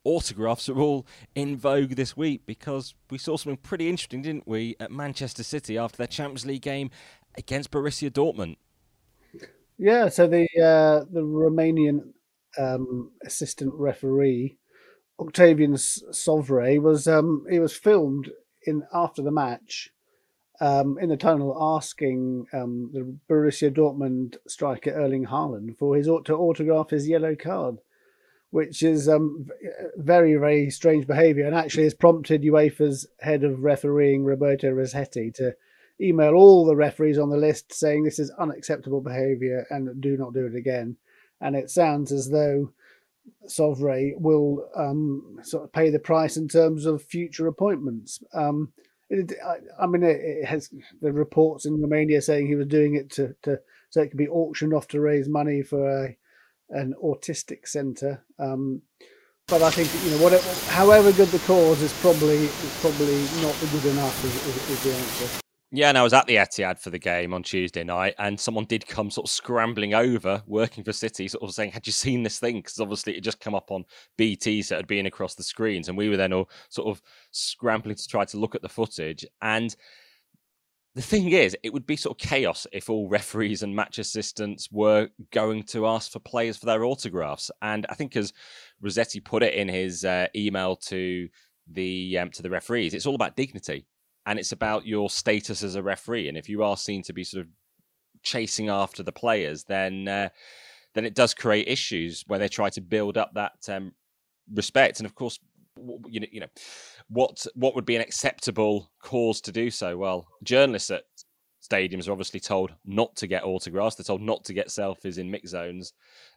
[0.05, 4.77] autographs are all in vogue this week because we saw something pretty interesting, didn't we,
[4.79, 6.89] at Manchester City after their Champions League game
[7.37, 8.55] against Borussia Dortmund?
[9.77, 12.13] Yeah, so the uh, the Romanian
[12.57, 14.57] um, assistant referee
[15.19, 18.31] Octavian Sovre was um, he was filmed
[18.63, 19.91] in after the match
[20.59, 26.35] um, in the tunnel asking um, the Borussia Dortmund striker Erling Haaland for his to
[26.35, 27.77] autograph his yellow card,
[28.49, 29.47] which is um,
[29.95, 35.55] very very strange behaviour and actually has prompted UEFA's head of refereeing Roberto Rossetti to
[36.01, 40.33] email all the referees on the list saying this is unacceptable behaviour and do not
[40.33, 40.97] do it again.
[41.41, 42.71] And it sounds as though
[43.47, 48.23] Sovre will um, sort of pay the price in terms of future appointments.
[48.33, 48.73] Um,
[49.09, 50.69] it, I, I, mean, it, it, has
[51.01, 53.59] the reports in Romania saying he was doing it to, to
[53.89, 56.17] so it could be auctioned off to raise money for a,
[56.69, 58.23] an autistic centre.
[58.39, 58.81] Um,
[59.47, 63.55] but I think you know whatever, however good the cause is probably is probably not
[63.71, 65.44] good enough is, is, is the answer.
[65.71, 68.65] Yeah, and I was at the Etihad for the game on Tuesday night, and someone
[68.65, 72.23] did come sort of scrambling over, working for City, sort of saying, "Had you seen
[72.23, 73.83] this thing?" Because obviously it just come up on
[74.15, 77.01] BT, so it had been across the screens, and we were then all sort of
[77.31, 79.25] scrambling to try to look at the footage.
[79.41, 79.75] And
[80.93, 84.69] the thing is, it would be sort of chaos if all referees and match assistants
[84.71, 87.51] were going to ask for players for their autographs.
[87.61, 88.31] And I think, as
[88.81, 91.27] Rossetti put it in his uh, email to
[91.67, 93.87] the um, to the referees, it's all about dignity
[94.25, 96.27] and it's about your status as a referee.
[96.27, 97.47] And if you are seen to be sort of
[98.23, 100.29] chasing after the players, then uh,
[100.93, 103.91] then it does create issues where they try to build up that um,
[104.53, 104.99] respect.
[104.99, 105.39] And of course,
[106.07, 106.47] you know, you know,
[107.09, 109.97] what what would be an acceptable cause to do so?
[109.97, 111.03] Well, journalists at
[111.63, 113.95] stadiums are obviously told not to get autographs.
[113.95, 115.93] They're told not to get selfies in mix zones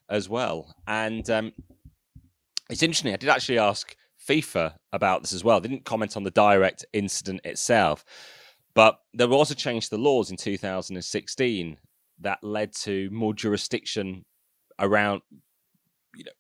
[0.09, 0.75] as well.
[0.87, 1.53] And um,
[2.71, 3.13] it's interesting.
[3.13, 3.95] I did actually ask
[4.29, 5.61] FIFA about this as well.
[5.61, 8.05] They didn't comment on the direct incident itself,
[8.75, 11.77] but there was a change to the laws in 2016
[12.21, 14.25] that led to more jurisdiction
[14.79, 15.23] around,
[16.15, 16.31] you know,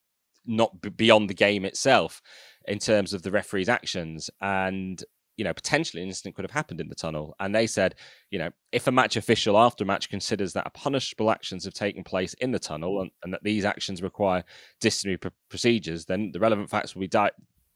[0.47, 2.21] not beyond the game itself
[2.67, 4.31] in terms of the referee's actions.
[4.41, 5.03] And
[5.39, 7.33] you know, potentially an incident could have happened in the tunnel.
[7.39, 7.95] And they said,
[8.31, 11.75] you know, if a match official after a match considers that a punishable actions have
[11.75, 14.43] taken place in the tunnel and, and that these actions require
[14.81, 17.31] disciplinary pr- procedures, then the relevant facts will be di-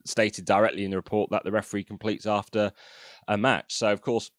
[0.05, 2.73] stated directly in the report that the referee completes after
[3.29, 3.75] a match.
[3.75, 4.31] So, of course,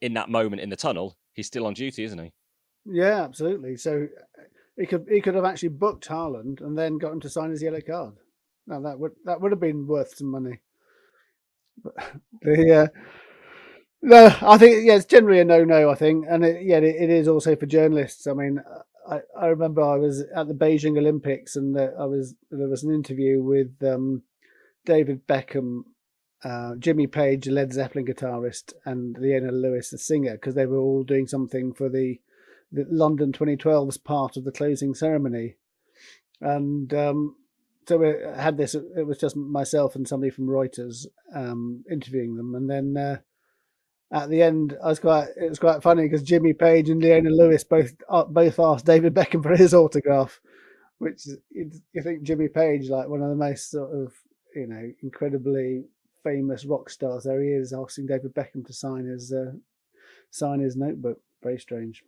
[0.00, 2.32] in that moment in the tunnel, he's still on duty, isn't he?
[2.86, 3.76] Yeah, absolutely.
[3.76, 4.08] So
[4.76, 7.62] he could he could have actually booked Haaland and then got him to sign his
[7.62, 8.14] yellow card.
[8.66, 10.60] Now that would that would have been worth some money.
[11.82, 11.94] But
[12.42, 12.86] the uh,
[14.02, 15.90] no, I think yeah, it's generally a no no.
[15.90, 18.26] I think, and it, yeah, it, it is also for journalists.
[18.26, 18.60] I mean,
[19.08, 22.82] I, I remember I was at the Beijing Olympics and the, I was there was
[22.82, 24.22] an interview with um,
[24.84, 25.84] David Beckham,
[26.42, 31.02] uh, Jimmy Page, Led Zeppelin guitarist, and Leona Lewis, the singer, because they were all
[31.02, 32.20] doing something for the
[32.72, 35.56] the London 2012 as part of the closing ceremony,
[36.40, 37.36] and um,
[37.86, 38.74] so we had this.
[38.74, 43.18] It was just myself and somebody from Reuters um, interviewing them, and then uh,
[44.12, 45.28] at the end, I was quite.
[45.36, 49.14] It was quite funny because Jimmy Page and Leona Lewis both uh, both asked David
[49.14, 50.40] Beckham for his autograph,
[50.98, 54.12] which is you think Jimmy Page like one of the most sort of
[54.54, 55.84] you know incredibly
[56.22, 57.24] famous rock stars.
[57.24, 59.52] There he is asking David Beckham to sign his uh,
[60.30, 61.20] sign his notebook.
[61.42, 62.02] Very strange.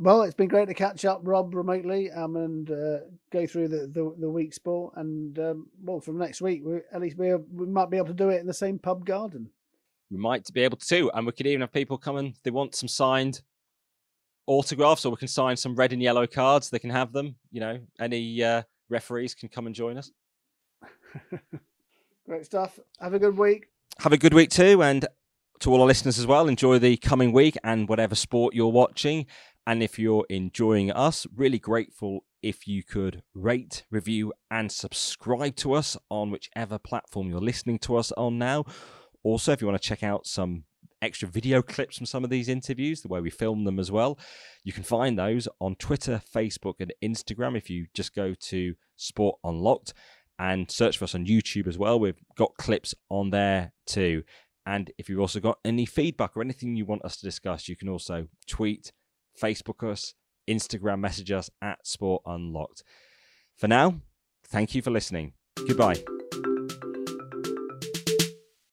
[0.00, 2.98] Well, it's been great to catch up, Rob, remotely, um, and uh,
[3.30, 4.94] go through the, the, the week sport.
[4.96, 8.14] And um, well, from next week, we, at least we, we might be able to
[8.14, 9.50] do it in the same pub garden.
[10.10, 12.74] We might be able to, and we could even have people come and they want
[12.74, 13.40] some signed
[14.46, 16.70] autographs, or we can sign some red and yellow cards.
[16.70, 17.36] They can have them.
[17.52, 20.10] You know, any uh, referees can come and join us.
[22.26, 22.78] great stuff.
[23.00, 23.66] Have a good week.
[24.00, 25.06] Have a good week too, and
[25.60, 26.48] to all our listeners as well.
[26.48, 29.26] Enjoy the coming week and whatever sport you're watching.
[29.66, 35.72] And if you're enjoying us, really grateful if you could rate, review, and subscribe to
[35.72, 38.64] us on whichever platform you're listening to us on now.
[39.22, 40.64] Also, if you want to check out some
[41.00, 44.18] extra video clips from some of these interviews, the way we film them as well,
[44.64, 47.56] you can find those on Twitter, Facebook, and Instagram.
[47.56, 49.94] If you just go to Sport Unlocked
[50.38, 54.24] and search for us on YouTube as well, we've got clips on there too.
[54.66, 57.76] And if you've also got any feedback or anything you want us to discuss, you
[57.76, 58.92] can also tweet
[59.40, 60.14] Facebook us,
[60.48, 62.82] Instagram message us at Sport Unlocked.
[63.56, 64.00] For now,
[64.46, 65.34] thank you for listening.
[65.66, 66.23] Goodbye.